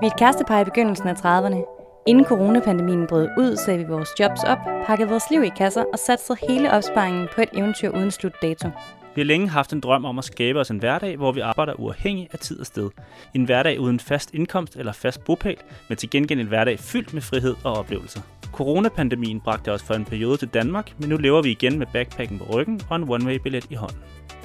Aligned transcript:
Vi 0.00 0.06
er 0.06 0.10
et 0.10 0.18
kærestepar 0.18 0.60
i 0.60 0.64
begyndelsen 0.64 1.08
af 1.08 1.14
30'erne. 1.14 1.60
Inden 2.06 2.24
coronapandemien 2.24 3.06
brød 3.06 3.28
ud, 3.38 3.56
sagde 3.56 3.78
vi 3.78 3.84
vores 3.84 4.08
jobs 4.20 4.44
op, 4.44 4.58
pakkede 4.86 5.08
vores 5.08 5.30
liv 5.30 5.42
i 5.44 5.48
kasser 5.48 5.84
og 5.92 5.98
satte 5.98 6.46
hele 6.48 6.72
opsparingen 6.72 7.28
på 7.34 7.40
et 7.40 7.48
eventyr 7.52 7.90
uden 7.90 8.10
slutdato. 8.10 8.68
Vi 9.14 9.20
har 9.20 9.24
længe 9.24 9.48
haft 9.48 9.72
en 9.72 9.80
drøm 9.80 10.04
om 10.04 10.18
at 10.18 10.24
skabe 10.24 10.60
os 10.60 10.70
en 10.70 10.78
hverdag, 10.78 11.16
hvor 11.16 11.32
vi 11.32 11.40
arbejder 11.40 11.72
uafhængig 11.72 12.28
af 12.32 12.38
tid 12.38 12.60
og 12.60 12.66
sted. 12.66 12.90
En 13.34 13.44
hverdag 13.44 13.80
uden 13.80 14.00
fast 14.00 14.34
indkomst 14.34 14.76
eller 14.76 14.92
fast 14.92 15.24
bopæl, 15.24 15.56
men 15.88 15.98
til 15.98 16.10
gengæld 16.10 16.40
en 16.40 16.46
hverdag 16.46 16.78
fyldt 16.78 17.14
med 17.14 17.22
frihed 17.22 17.54
og 17.64 17.72
oplevelser. 17.72 18.20
Coronapandemien 18.54 19.40
bragte 19.40 19.72
os 19.72 19.82
for 19.82 19.94
en 19.94 20.04
periode 20.04 20.36
til 20.36 20.48
Danmark, 20.48 20.92
men 20.98 21.08
nu 21.08 21.16
lever 21.16 21.42
vi 21.42 21.50
igen 21.50 21.78
med 21.78 21.86
backpacken 21.92 22.38
på 22.38 22.44
ryggen 22.44 22.80
og 22.90 22.96
en 22.96 23.02
one-way-billet 23.10 23.66
i 23.70 23.74
hånden. 23.74 23.98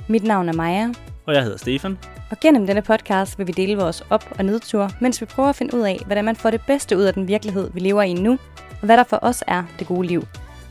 Mit 0.07 0.23
navn 0.23 0.49
er 0.49 0.53
Maja, 0.53 0.89
Og 1.25 1.33
jeg 1.33 1.43
hedder 1.43 1.57
Stefan. 1.57 1.97
og 2.31 2.37
gennem 2.41 2.67
denne 2.67 2.81
podcast 2.81 3.37
vil 3.39 3.47
vi 3.47 3.51
dele 3.51 3.77
vores 3.77 4.03
op- 4.09 4.35
og 4.39 4.45
nedtur, 4.45 4.89
mens 5.01 5.21
vi 5.21 5.25
prøver 5.25 5.49
at 5.49 5.55
finde 5.55 5.73
ud 5.77 5.81
af, 5.81 5.99
hvordan 6.05 6.25
man 6.25 6.35
får 6.35 6.49
det 6.49 6.61
bedste 6.67 6.97
ud 6.97 7.01
af 7.03 7.13
den 7.13 7.27
virkelighed, 7.27 7.69
vi 7.73 7.79
lever 7.79 8.01
i 8.01 8.13
nu, 8.13 8.31
og 8.81 8.85
hvad 8.85 8.97
der 8.97 9.03
for 9.03 9.19
os 9.21 9.43
er 9.47 9.63
det 9.79 9.87
gode 9.87 10.07
liv. 10.07 10.23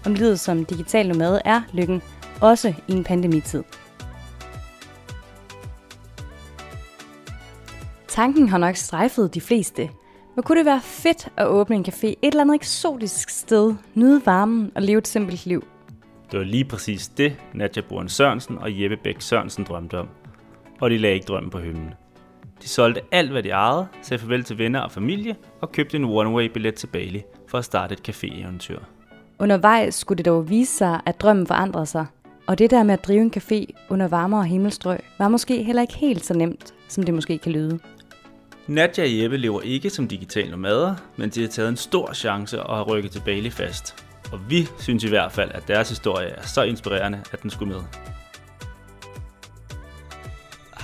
Om 0.06 0.14
livet 0.14 0.40
som 0.40 0.64
digital 0.64 1.08
nomade 1.08 1.40
er 1.44 1.60
lykken, 1.72 2.02
også 2.40 2.74
i 2.88 2.92
en 2.92 3.04
pandemitid. 3.04 3.62
Tanken 8.08 8.48
har 8.48 8.58
nok 8.58 8.76
strejfet 8.76 9.34
de 9.34 9.40
fleste. 9.40 9.90
Hvor 10.38 10.42
kunne 10.42 10.58
det 10.58 10.66
være 10.66 10.80
fedt 10.80 11.28
at 11.36 11.46
åbne 11.46 11.76
en 11.76 11.84
café 11.88 12.06
et 12.06 12.16
eller 12.22 12.40
andet 12.40 12.54
eksotisk 12.54 13.30
sted, 13.30 13.74
nyde 13.94 14.26
varmen 14.26 14.72
og 14.74 14.82
leve 14.82 14.98
et 14.98 15.08
simpelt 15.08 15.46
liv. 15.46 15.66
Det 16.30 16.38
var 16.38 16.44
lige 16.44 16.64
præcis 16.64 17.08
det, 17.08 17.36
Nadja 17.54 17.82
Boren 17.88 18.08
Sørensen 18.08 18.58
og 18.58 18.82
Jeppe 18.82 18.96
Bæk 18.96 19.20
Sørensen 19.20 19.64
drømte 19.64 19.98
om. 19.98 20.08
Og 20.80 20.90
de 20.90 20.98
lagde 20.98 21.14
ikke 21.14 21.26
drømmen 21.26 21.50
på 21.50 21.58
hylden. 21.58 21.94
De 22.62 22.68
solgte 22.68 23.00
alt, 23.12 23.30
hvad 23.30 23.42
de 23.42 23.50
ejede, 23.50 23.86
sagde 24.02 24.20
farvel 24.20 24.44
til 24.44 24.58
venner 24.58 24.80
og 24.80 24.92
familie 24.92 25.36
og 25.60 25.72
købte 25.72 25.96
en 25.96 26.04
one-way-billet 26.04 26.74
til 26.74 26.86
Bali 26.86 27.22
for 27.48 27.58
at 27.58 27.64
starte 27.64 27.92
et 27.92 28.08
café-eventyr. 28.08 28.78
Undervejs 29.38 29.94
skulle 29.94 30.16
det 30.16 30.26
dog 30.26 30.50
vise 30.50 30.72
sig, 30.72 31.00
at 31.06 31.20
drømmen 31.20 31.46
forandrede 31.46 31.86
sig. 31.86 32.06
Og 32.46 32.58
det 32.58 32.70
der 32.70 32.82
med 32.82 32.94
at 32.94 33.04
drive 33.04 33.20
en 33.20 33.32
café 33.36 33.86
under 33.88 34.08
varmere 34.08 34.44
himmelstrøg, 34.44 34.98
var 35.18 35.28
måske 35.28 35.62
heller 35.62 35.82
ikke 35.82 35.96
helt 35.96 36.24
så 36.24 36.34
nemt, 36.34 36.74
som 36.88 37.04
det 37.04 37.14
måske 37.14 37.38
kan 37.38 37.52
lyde. 37.52 37.78
Nadja 38.68 39.02
og 39.02 39.18
Jeppe 39.18 39.36
lever 39.36 39.60
ikke 39.60 39.90
som 39.90 40.08
digital 40.08 40.50
nomader, 40.50 40.94
men 41.16 41.30
de 41.30 41.40
har 41.40 41.48
taget 41.48 41.68
en 41.68 41.76
stor 41.76 42.12
chance 42.12 42.62
og 42.62 42.76
har 42.76 42.84
rykket 42.84 43.12
til 43.12 43.22
Bali 43.24 43.50
fast. 43.50 44.04
Og 44.32 44.40
vi 44.50 44.66
synes 44.78 45.04
i 45.04 45.08
hvert 45.08 45.32
fald, 45.32 45.50
at 45.54 45.68
deres 45.68 45.88
historie 45.88 46.28
er 46.28 46.42
så 46.42 46.62
inspirerende, 46.62 47.22
at 47.32 47.42
den 47.42 47.50
skulle 47.50 47.72
med. 47.72 47.82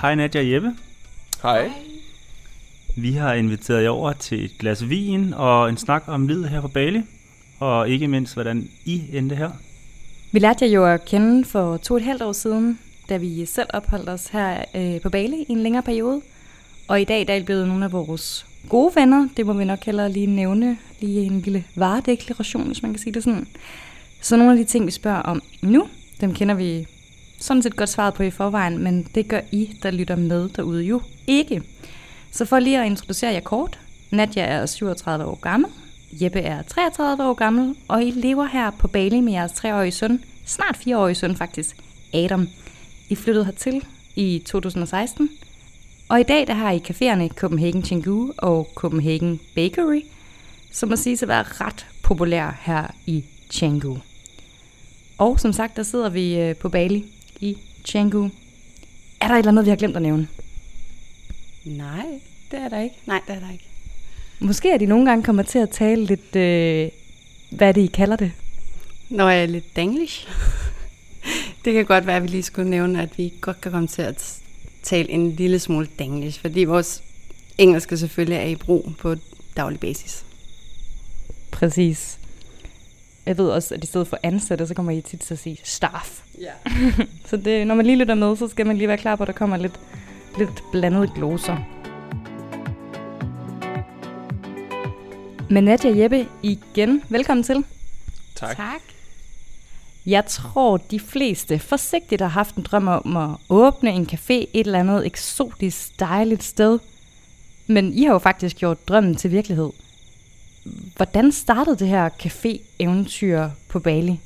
Hej 0.00 0.14
Nadja 0.14 0.40
og 0.40 0.50
Jeppe. 0.50 0.72
Hej. 1.42 1.72
Vi 2.96 3.12
har 3.12 3.34
inviteret 3.34 3.82
jer 3.82 3.90
over 3.90 4.12
til 4.12 4.44
et 4.44 4.58
glas 4.58 4.88
vin 4.88 5.34
og 5.34 5.68
en 5.68 5.76
snak 5.76 6.02
om 6.06 6.28
livet 6.28 6.48
her 6.48 6.60
på 6.60 6.68
Bali. 6.68 7.02
Og 7.60 7.88
ikke 7.88 8.08
mindst, 8.08 8.34
hvordan 8.34 8.68
I 8.84 9.02
endte 9.12 9.36
her. 9.36 9.50
Vi 10.32 10.38
lærte 10.38 10.64
jer 10.64 10.72
jo 10.72 10.86
at 10.86 11.04
kende 11.04 11.44
for 11.44 11.76
to 11.76 11.94
og 11.94 12.00
et 12.00 12.06
halvt 12.06 12.22
år 12.22 12.32
siden, 12.32 12.78
da 13.08 13.16
vi 13.16 13.46
selv 13.46 13.68
opholdt 13.74 14.08
os 14.08 14.28
her 14.28 14.64
øh, 14.74 15.00
på 15.00 15.10
Bali 15.10 15.36
i 15.48 15.52
en 15.52 15.62
længere 15.62 15.82
periode. 15.82 16.22
Og 16.88 17.00
i 17.00 17.04
dag 17.04 17.26
der 17.26 17.32
er 17.32 17.38
I 17.38 17.42
blevet 17.42 17.68
nogle 17.68 17.84
af 17.84 17.92
vores 17.92 18.46
gode 18.68 18.92
venner. 18.94 19.28
Det 19.36 19.46
må 19.46 19.52
vi 19.52 19.64
nok 19.64 19.84
hellere 19.84 20.12
lige 20.12 20.26
nævne. 20.26 20.78
Lige 21.00 21.20
en 21.20 21.40
lille 21.40 21.64
varedeklaration, 21.74 22.66
hvis 22.66 22.82
man 22.82 22.92
kan 22.92 22.98
sige 22.98 23.14
det 23.14 23.24
sådan. 23.24 23.46
Så 24.20 24.36
nogle 24.36 24.52
af 24.52 24.58
de 24.58 24.64
ting, 24.64 24.86
vi 24.86 24.90
spørger 24.90 25.20
om 25.20 25.42
nu, 25.62 25.88
dem 26.20 26.34
kender 26.34 26.54
vi 26.54 26.86
sådan 27.40 27.62
set 27.62 27.76
godt 27.76 27.88
svaret 27.88 28.14
på 28.14 28.22
i 28.22 28.30
forvejen, 28.30 28.78
men 28.78 29.08
det 29.14 29.28
gør 29.28 29.40
I, 29.52 29.78
der 29.82 29.90
lytter 29.90 30.16
med 30.16 30.48
derude 30.48 30.82
jo 30.82 31.00
ikke. 31.26 31.62
Så 32.30 32.44
for 32.44 32.58
lige 32.58 32.80
at 32.80 32.86
introducere 32.86 33.32
jer 33.32 33.40
kort. 33.40 33.78
Nadja 34.10 34.42
er 34.42 34.66
37 34.66 35.24
år 35.24 35.34
gammel. 35.34 35.70
Jeppe 36.12 36.40
er 36.40 36.62
33 36.62 37.24
år 37.24 37.34
gammel, 37.34 37.76
og 37.88 38.04
I 38.04 38.10
lever 38.10 38.44
her 38.44 38.70
på 38.70 38.88
Bali 38.88 39.20
med 39.20 39.32
jeres 39.32 39.52
treårige 39.52 39.92
søn, 39.92 40.24
snart 40.44 40.76
fireårige 40.76 41.14
søn 41.14 41.36
faktisk, 41.36 41.76
Adam. 42.14 42.48
I 43.08 43.14
flyttede 43.14 43.44
hertil 43.44 43.86
i 44.16 44.42
2016, 44.46 45.30
og 46.14 46.20
i 46.20 46.22
dag 46.22 46.46
der 46.46 46.54
har 46.54 46.70
I 46.70 46.78
caféerne 46.78 47.34
Copenhagen 47.34 47.84
Chingu 47.84 48.32
og 48.38 48.70
Copenhagen 48.74 49.40
Bakery, 49.54 50.00
som 50.70 50.88
må 50.88 50.96
sige 50.96 51.18
at 51.22 51.28
være 51.28 51.42
ret 51.42 51.86
populær 52.02 52.60
her 52.62 52.86
i 53.06 53.24
Canggu. 53.52 53.98
Og 55.18 55.40
som 55.40 55.52
sagt, 55.52 55.76
der 55.76 55.82
sidder 55.82 56.08
vi 56.08 56.38
øh, 56.38 56.56
på 56.56 56.68
Bali 56.68 57.04
i 57.40 57.58
Canggu. 57.88 58.30
Er 59.20 59.28
der 59.28 59.34
et 59.34 59.38
eller 59.38 59.50
andet, 59.50 59.64
vi 59.64 59.70
har 59.70 59.76
glemt 59.76 59.96
at 59.96 60.02
nævne? 60.02 60.28
Nej, 61.64 62.06
det 62.50 62.58
er 62.58 62.68
der 62.68 62.80
ikke. 62.80 62.96
Nej, 63.06 63.20
det 63.26 63.34
er 63.34 63.40
der 63.40 63.52
ikke. 63.52 63.64
Måske 64.40 64.70
er 64.70 64.78
de 64.78 64.86
nogle 64.86 65.06
gange 65.06 65.24
kommer 65.24 65.42
til 65.42 65.58
at 65.58 65.70
tale 65.70 66.04
lidt, 66.04 66.36
øh, 66.36 66.88
hvad 67.50 67.74
det, 67.74 67.80
I 67.80 67.86
kalder 67.86 68.16
det? 68.16 68.32
Når 69.08 69.28
jeg 69.28 69.42
er 69.42 69.46
lidt 69.46 69.76
danglish. 69.76 70.28
det 71.64 71.72
kan 71.72 71.84
godt 71.84 72.06
være, 72.06 72.16
at 72.16 72.22
vi 72.22 72.28
lige 72.28 72.42
skulle 72.42 72.70
nævne, 72.70 73.02
at 73.02 73.18
vi 73.18 73.32
godt 73.40 73.60
kan 73.60 73.72
komme 73.72 73.88
til 73.88 74.02
at 74.02 74.43
tale 74.84 75.10
en 75.10 75.32
lille 75.32 75.58
smule 75.58 75.88
danglish, 75.98 76.40
fordi 76.40 76.64
vores 76.64 77.02
engelske 77.58 77.96
selvfølgelig 77.96 78.36
er 78.36 78.46
i 78.46 78.56
brug 78.56 78.92
på 78.98 79.14
daglig 79.56 79.80
basis. 79.80 80.24
Præcis. 81.50 82.18
Jeg 83.26 83.38
ved 83.38 83.48
også, 83.48 83.74
at 83.74 83.84
i 83.84 83.86
stedet 83.86 84.08
for 84.08 84.18
ansatte, 84.22 84.66
så 84.66 84.74
kommer 84.74 84.92
I 84.92 85.00
tit 85.00 85.20
til 85.20 85.34
at 85.34 85.38
sige 85.38 85.58
staff. 85.64 86.22
Ja. 86.40 86.52
Så 87.30 87.36
det, 87.36 87.66
når 87.66 87.74
man 87.74 87.86
lige 87.86 87.98
lytter 87.98 88.14
med, 88.14 88.36
så 88.36 88.48
skal 88.48 88.66
man 88.66 88.76
lige 88.76 88.88
være 88.88 88.98
klar 88.98 89.16
på, 89.16 89.22
at 89.22 89.26
der 89.26 89.32
kommer 89.32 89.56
lidt, 89.56 89.80
lidt 90.38 90.62
blandede 90.72 91.10
gloser. 91.14 91.56
Men 95.50 95.64
Nadia 95.64 95.90
og 95.90 95.98
Jeppe, 95.98 96.28
igen, 96.42 97.02
velkommen 97.08 97.44
til. 97.44 97.64
Tak. 98.34 98.56
tak. 98.56 98.80
Jeg 100.06 100.26
tror, 100.26 100.76
de 100.76 101.00
fleste 101.00 101.58
forsigtigt 101.58 102.20
har 102.20 102.28
haft 102.28 102.54
en 102.54 102.62
drøm 102.62 102.88
om 102.88 103.16
at 103.16 103.36
åbne 103.48 103.90
en 103.90 104.08
café 104.12 104.32
et 104.32 104.48
eller 104.52 104.80
andet 104.80 105.06
eksotisk, 105.06 106.00
dejligt 106.00 106.42
sted. 106.42 106.78
Men 107.66 107.92
I 107.92 108.04
har 108.04 108.12
jo 108.12 108.18
faktisk 108.18 108.56
gjort 108.56 108.88
drømmen 108.88 109.14
til 109.16 109.30
virkelighed. 109.30 109.70
Hvordan 110.96 111.32
startede 111.32 111.76
det 111.76 111.88
her 111.88 112.08
café-eventyr 112.08 113.48
på 113.68 113.78
Bali? 113.78 114.20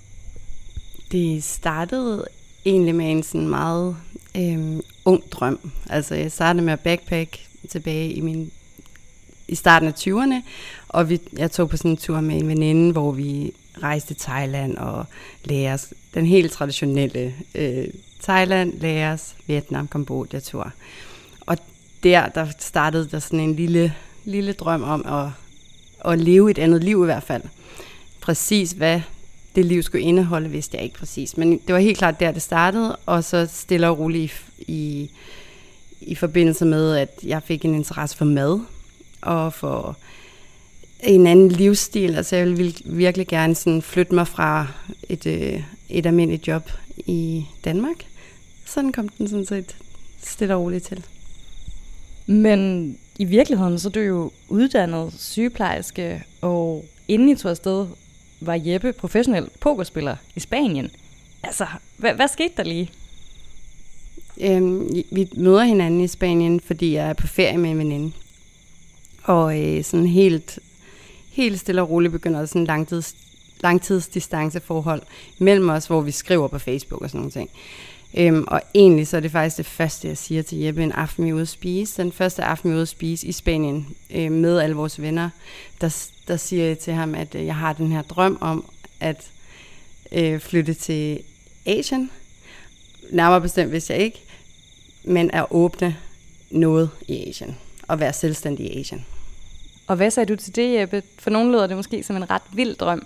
Det 1.12 1.44
startede 1.44 2.24
egentlig 2.64 2.94
med 2.94 3.10
en 3.10 3.22
sådan 3.22 3.48
meget 3.48 3.96
øh, 4.36 4.80
ung 5.04 5.22
drøm. 5.30 5.72
Altså 5.90 6.14
jeg 6.14 6.32
startede 6.32 6.64
med 6.64 6.72
at 6.72 6.80
backpack 6.80 7.38
tilbage 7.68 8.12
i 8.12 8.20
min 8.20 8.50
i 9.48 9.54
starten 9.54 9.88
af 9.88 9.92
20'erne, 9.92 10.48
og 10.88 11.10
vi, 11.10 11.20
jeg 11.36 11.50
tog 11.50 11.68
på 11.68 11.76
sådan 11.76 11.90
en 11.90 11.96
tur 11.96 12.20
med 12.20 12.36
en 12.36 12.48
veninde, 12.48 12.92
hvor 12.92 13.12
vi 13.12 13.52
rejste 13.82 14.14
til 14.14 14.16
Thailand 14.16 14.76
og 14.76 15.04
Laos. 15.44 15.86
Den 16.14 16.26
helt 16.26 16.52
traditionelle 16.52 17.34
øh, 17.54 17.88
Thailand, 18.22 18.80
Laos, 18.80 19.34
Vietnam, 19.46 19.88
Kambodja 19.88 20.40
tur. 20.40 20.72
Og 21.40 21.56
der, 22.02 22.28
der 22.28 22.46
startede 22.58 23.08
der 23.10 23.18
sådan 23.18 23.40
en 23.40 23.54
lille, 23.54 23.94
lille 24.24 24.52
drøm 24.52 24.82
om 24.82 25.06
at, 25.06 25.30
at 26.12 26.20
leve 26.20 26.50
et 26.50 26.58
andet 26.58 26.84
liv 26.84 27.02
i 27.02 27.04
hvert 27.04 27.22
fald. 27.22 27.42
Præcis 28.20 28.72
hvad 28.72 29.00
det 29.54 29.64
liv 29.64 29.82
skulle 29.82 30.04
indeholde, 30.04 30.50
vidste 30.50 30.76
jeg 30.76 30.84
ikke 30.84 30.98
præcis. 30.98 31.36
Men 31.36 31.52
det 31.52 31.74
var 31.74 31.78
helt 31.80 31.98
klart 31.98 32.20
der, 32.20 32.32
det 32.32 32.42
startede, 32.42 32.96
og 33.06 33.24
så 33.24 33.48
stille 33.52 33.88
og 33.88 33.98
roligt 33.98 34.44
i, 34.58 34.72
i, 34.72 35.10
i 36.00 36.14
forbindelse 36.14 36.64
med, 36.64 36.96
at 36.96 37.20
jeg 37.22 37.42
fik 37.42 37.64
en 37.64 37.74
interesse 37.74 38.16
for 38.16 38.24
mad, 38.24 38.60
og 39.20 39.52
for 39.52 39.96
en 41.02 41.26
anden 41.26 41.48
livsstil. 41.48 42.14
Altså 42.14 42.36
jeg 42.36 42.56
ville 42.56 42.74
virkelig 42.84 43.26
gerne 43.26 43.54
sådan 43.54 43.82
flytte 43.82 44.14
mig 44.14 44.28
fra 44.28 44.66
et, 45.08 45.26
øh, 45.26 45.62
et 45.88 46.06
almindeligt 46.06 46.48
job 46.48 46.70
i 46.96 47.46
Danmark. 47.64 47.96
Sådan 48.64 48.92
kom 48.92 49.08
den 49.08 49.28
sådan 49.28 49.46
set 49.46 49.76
stille 50.22 50.54
og 50.54 50.62
roligt 50.62 50.84
til. 50.84 51.04
Men 52.26 52.98
i 53.18 53.24
virkeligheden, 53.24 53.78
så 53.78 53.88
er 53.88 53.92
du 53.92 54.00
jo 54.00 54.30
uddannet 54.48 55.14
sygeplejerske, 55.18 56.24
og 56.40 56.84
inden 57.08 57.28
I 57.28 57.36
tog 57.36 57.50
afsted, 57.50 57.86
var 58.40 58.60
Jeppe 58.64 58.92
professionel 58.92 59.48
pokerspiller 59.60 60.16
i 60.36 60.40
Spanien. 60.40 60.90
Altså, 61.42 61.66
hvad, 61.96 62.14
hvad 62.14 62.28
skete 62.28 62.52
der 62.56 62.62
lige? 62.62 62.90
Øhm, 64.40 64.88
vi 65.10 65.28
møder 65.36 65.62
hinanden 65.62 66.00
i 66.00 66.08
Spanien, 66.08 66.60
fordi 66.60 66.94
jeg 66.94 67.08
er 67.08 67.12
på 67.12 67.26
ferie 67.26 67.58
med 67.58 67.70
en 67.70 67.78
veninde. 67.78 68.12
Og 69.22 69.60
øh, 69.60 69.84
sådan 69.84 70.06
helt, 70.06 70.58
helt 71.30 71.60
stille 71.60 71.82
og 71.82 71.90
roligt 71.90 72.12
begynder 72.12 72.46
sådan 72.46 72.62
en 72.62 72.66
langtids, 72.66 73.16
langtidsdistanceforhold 73.60 75.02
mellem 75.38 75.68
os, 75.68 75.86
hvor 75.86 76.00
vi 76.00 76.10
skriver 76.10 76.48
på 76.48 76.58
Facebook 76.58 77.02
og 77.02 77.10
sådan 77.10 77.18
nogle 77.18 77.30
ting. 77.30 77.50
Øhm, 78.16 78.44
og 78.48 78.60
egentlig 78.74 79.08
så 79.08 79.16
er 79.16 79.20
det 79.20 79.30
faktisk 79.30 79.56
det 79.56 79.66
første, 79.66 80.08
jeg 80.08 80.18
siger 80.18 80.42
til 80.42 80.58
Jeppe 80.58 80.82
en 80.82 80.92
aften, 80.92 81.24
vi 81.24 81.30
er 81.30 81.34
ude 81.34 81.42
at 81.42 81.48
spise. 81.48 82.02
Den 82.02 82.12
første 82.12 82.44
aften, 82.44 82.70
vi 82.70 82.72
er 82.72 82.76
ude 82.76 82.82
at 82.82 82.88
spise 82.88 83.26
i 83.26 83.32
Spanien 83.32 83.86
øh, 84.10 84.32
med 84.32 84.58
alle 84.58 84.76
vores 84.76 85.02
venner, 85.02 85.30
der, 85.80 86.08
der 86.28 86.36
siger 86.36 86.64
jeg 86.64 86.78
til 86.78 86.92
ham, 86.92 87.14
at 87.14 87.34
øh, 87.34 87.46
jeg 87.46 87.56
har 87.56 87.72
den 87.72 87.92
her 87.92 88.02
drøm 88.02 88.38
om 88.40 88.64
at 89.00 89.30
øh, 90.12 90.40
flytte 90.40 90.74
til 90.74 91.20
Asien. 91.66 92.10
Nærmere 93.10 93.40
bestemt, 93.40 93.70
hvis 93.70 93.90
jeg 93.90 93.98
ikke, 93.98 94.22
men 95.04 95.30
at 95.30 95.46
åbne 95.50 95.96
noget 96.50 96.90
i 97.08 97.28
Asien 97.28 97.56
og 97.88 98.00
være 98.00 98.12
selvstændig 98.12 98.66
i 98.66 98.80
Asien. 98.80 99.06
Og 99.88 99.96
hvad 99.96 100.10
sagde 100.10 100.32
du 100.32 100.36
til 100.36 100.56
det, 100.56 100.80
Jeppe? 100.80 101.02
For 101.18 101.30
nogen 101.30 101.52
lyder 101.52 101.66
det 101.66 101.76
måske 101.76 102.02
som 102.02 102.16
en 102.16 102.30
ret 102.30 102.42
vild 102.52 102.76
drøm. 102.76 103.02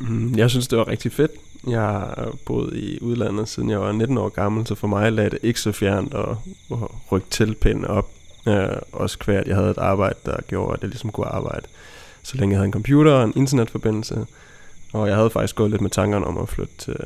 Mm, 0.00 0.34
jeg 0.36 0.50
synes, 0.50 0.68
det 0.68 0.78
var 0.78 0.88
rigtig 0.88 1.12
fedt. 1.12 1.30
Jeg 1.66 1.80
har 1.80 2.34
boet 2.44 2.74
i 2.76 2.98
udlandet, 3.00 3.48
siden 3.48 3.70
jeg 3.70 3.80
var 3.80 3.92
19 3.92 4.18
år 4.18 4.28
gammel, 4.28 4.66
så 4.66 4.74
for 4.74 4.86
mig 4.86 5.12
lagde 5.12 5.30
det 5.30 5.38
ikke 5.42 5.60
så 5.60 5.72
fjernt 5.72 6.14
at, 6.14 6.36
rykke 7.12 7.26
tilpinde 7.30 7.88
op. 7.88 8.10
Øh, 8.48 8.68
også 8.92 9.18
kvært, 9.18 9.46
jeg 9.46 9.56
havde 9.56 9.70
et 9.70 9.78
arbejde, 9.78 10.18
der 10.26 10.36
gjorde, 10.48 10.74
at 10.74 10.82
jeg 10.82 10.88
ligesom 10.88 11.10
kunne 11.10 11.26
arbejde, 11.26 11.66
så 12.22 12.36
længe 12.36 12.52
jeg 12.52 12.58
havde 12.58 12.66
en 12.66 12.72
computer 12.72 13.12
og 13.12 13.24
en 13.24 13.32
internetforbindelse. 13.36 14.26
Og 14.92 15.08
jeg 15.08 15.16
havde 15.16 15.30
faktisk 15.30 15.56
gået 15.56 15.70
lidt 15.70 15.82
med 15.82 15.90
tankerne 15.90 16.26
om 16.26 16.38
at 16.38 16.48
flytte 16.48 16.74
til, 16.78 16.96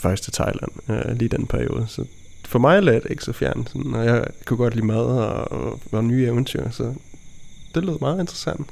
faktisk 0.00 0.22
til 0.22 0.32
Thailand 0.32 0.72
øh, 0.88 1.16
lige 1.16 1.28
den 1.28 1.46
periode. 1.46 1.86
Så 1.88 2.04
for 2.44 2.58
mig 2.58 2.82
lagde 2.82 3.00
det 3.00 3.10
ikke 3.10 3.24
så 3.24 3.32
fjernt, 3.32 3.70
sådan, 3.70 3.94
og 3.94 4.04
jeg 4.04 4.26
kunne 4.44 4.56
godt 4.56 4.74
lide 4.74 4.86
mad 4.86 5.04
og, 5.04 5.52
og, 5.52 5.80
og 5.92 6.04
nye 6.04 6.26
eventyr, 6.26 6.70
så 6.70 6.94
det 7.74 7.84
lød 7.84 7.98
meget 8.00 8.20
interessant. 8.20 8.66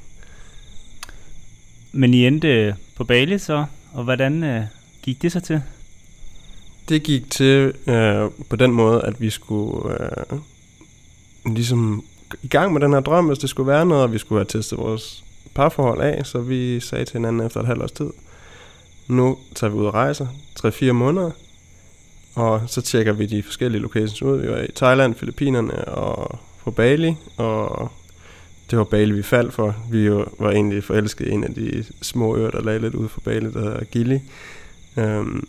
Men 1.92 2.14
I 2.14 2.26
endte 2.26 2.76
på 2.96 3.04
Bali 3.04 3.38
så, 3.38 3.64
og 3.92 4.04
hvordan 4.04 4.44
øh, 4.44 4.62
gik 5.02 5.22
det 5.22 5.32
så 5.32 5.40
til? 5.40 5.62
Det 6.88 7.02
gik 7.02 7.30
til 7.30 7.72
øh, 7.86 8.30
på 8.48 8.56
den 8.56 8.72
måde, 8.72 9.02
at 9.02 9.20
vi 9.20 9.30
skulle 9.30 9.92
øh, 9.92 10.38
ligesom 11.46 12.04
i 12.42 12.48
gang 12.48 12.72
med 12.72 12.80
den 12.80 12.92
her 12.92 13.00
drøm, 13.00 13.26
hvis 13.26 13.38
det 13.38 13.50
skulle 13.50 13.66
være 13.66 13.86
noget, 13.86 14.02
og 14.02 14.12
vi 14.12 14.18
skulle 14.18 14.38
have 14.38 14.60
testet 14.60 14.78
vores 14.78 15.24
parforhold 15.54 16.00
af, 16.00 16.26
så 16.26 16.40
vi 16.40 16.80
sagde 16.80 17.04
til 17.04 17.12
hinanden 17.12 17.46
efter 17.46 17.60
et 17.60 17.66
halvt 17.66 17.82
års 17.82 17.92
tid, 17.92 18.10
nu 19.08 19.38
tager 19.54 19.70
vi 19.70 19.76
ud 19.76 19.86
og 19.86 19.94
rejser, 19.94 20.26
3-4 20.60 20.92
måneder, 20.92 21.30
og 22.34 22.62
så 22.66 22.82
tjekker 22.82 23.12
vi 23.12 23.26
de 23.26 23.42
forskellige 23.42 23.82
locations 23.82 24.22
ud. 24.22 24.40
Vi 24.40 24.48
var 24.48 24.58
i 24.58 24.72
Thailand, 24.76 25.14
Filippinerne 25.14 25.84
og 25.84 26.38
på 26.64 26.70
Bali, 26.70 27.16
og 27.36 27.92
det 28.70 28.78
var 28.78 28.84
Bali, 28.84 29.12
vi 29.12 29.22
faldt 29.22 29.54
for. 29.54 29.76
Vi 29.90 30.10
var 30.10 30.50
egentlig 30.50 30.84
forelsket 30.84 31.26
i 31.26 31.30
en 31.30 31.44
af 31.44 31.54
de 31.54 31.84
små 32.02 32.36
øer, 32.36 32.50
der 32.50 32.62
lagde 32.62 32.78
lidt 32.78 32.94
ud 32.94 33.08
for 33.08 33.20
Bali, 33.20 33.52
der 33.52 33.60
hedder 33.60 33.84
Gili. 33.84 34.20
Øhm, 34.96 35.48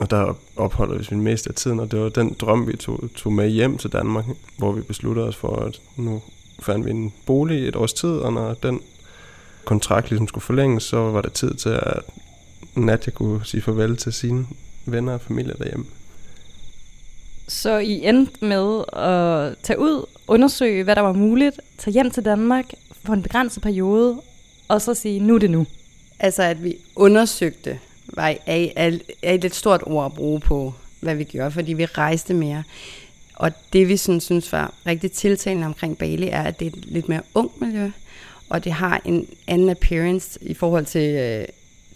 og 0.00 0.10
der 0.10 0.38
opholder 0.56 0.94
vi 0.94 1.00
os 1.00 1.10
mest 1.10 1.46
af 1.46 1.54
tiden, 1.54 1.80
og 1.80 1.90
det 1.90 2.00
var 2.00 2.08
den 2.08 2.36
drøm, 2.40 2.66
vi 2.66 2.76
tog, 2.76 3.04
tog 3.14 3.32
med 3.32 3.48
hjem 3.48 3.78
til 3.78 3.92
Danmark, 3.92 4.24
hvor 4.56 4.72
vi 4.72 4.80
besluttede 4.80 5.26
os 5.26 5.36
for, 5.36 5.56
at 5.56 5.80
nu 5.96 6.22
fandt 6.60 6.86
vi 6.86 6.90
en 6.90 7.12
bolig 7.26 7.68
et 7.68 7.76
års 7.76 7.92
tid, 7.92 8.10
og 8.10 8.32
når 8.32 8.54
den 8.54 8.80
kontrakt 9.64 10.10
ligesom 10.10 10.28
skulle 10.28 10.44
forlænges, 10.44 10.82
så 10.82 10.96
var 10.96 11.20
det 11.22 11.32
tid 11.32 11.54
til, 11.54 11.68
at 11.68 12.02
Nadia 12.74 13.12
kunne 13.12 13.40
sige 13.44 13.62
farvel 13.62 13.96
til 13.96 14.12
sine 14.12 14.46
venner 14.86 15.12
og 15.12 15.20
familie 15.20 15.54
derhjemme. 15.58 15.86
Så 17.48 17.78
I 17.78 17.92
endte 18.04 18.44
med 18.44 18.84
at 18.92 19.56
tage 19.62 19.78
ud, 19.78 20.06
undersøge, 20.28 20.84
hvad 20.84 20.96
der 20.96 21.02
var 21.02 21.12
muligt, 21.12 21.60
tage 21.78 21.92
hjem 21.92 22.10
til 22.10 22.24
Danmark 22.24 22.72
for 23.04 23.12
en 23.12 23.22
begrænset 23.22 23.62
periode, 23.62 24.20
og 24.68 24.82
så 24.82 24.94
sige, 24.94 25.20
nu 25.20 25.34
er 25.34 25.38
det 25.38 25.50
nu. 25.50 25.66
Altså, 26.18 26.42
at 26.42 26.64
vi 26.64 26.76
undersøgte, 26.96 27.78
var, 28.06 28.28
er, 28.46 28.68
er, 28.76 28.98
er 29.22 29.32
et 29.32 29.40
lidt 29.40 29.54
stort 29.54 29.82
ord 29.86 30.06
at 30.06 30.14
bruge 30.14 30.40
på, 30.40 30.74
hvad 31.00 31.14
vi 31.14 31.24
gjorde, 31.24 31.50
fordi 31.50 31.72
vi 31.72 31.84
rejste 31.84 32.34
mere. 32.34 32.62
Og 33.34 33.52
det, 33.72 33.88
vi 33.88 33.96
synes, 33.96 34.24
synes 34.24 34.52
var 34.52 34.74
rigtig 34.86 35.12
tiltalende 35.12 35.66
omkring 35.66 35.98
Bali, 35.98 36.28
er, 36.28 36.42
at 36.42 36.60
det 36.60 36.66
er 36.66 36.70
et 36.76 36.84
lidt 36.86 37.08
mere 37.08 37.22
ungt 37.34 37.60
miljø, 37.60 37.90
og 38.48 38.64
det 38.64 38.72
har 38.72 39.00
en 39.04 39.28
anden 39.46 39.70
appearance 39.70 40.38
i 40.42 40.54
forhold 40.54 40.86
til 40.86 41.14
øh, 41.14 41.44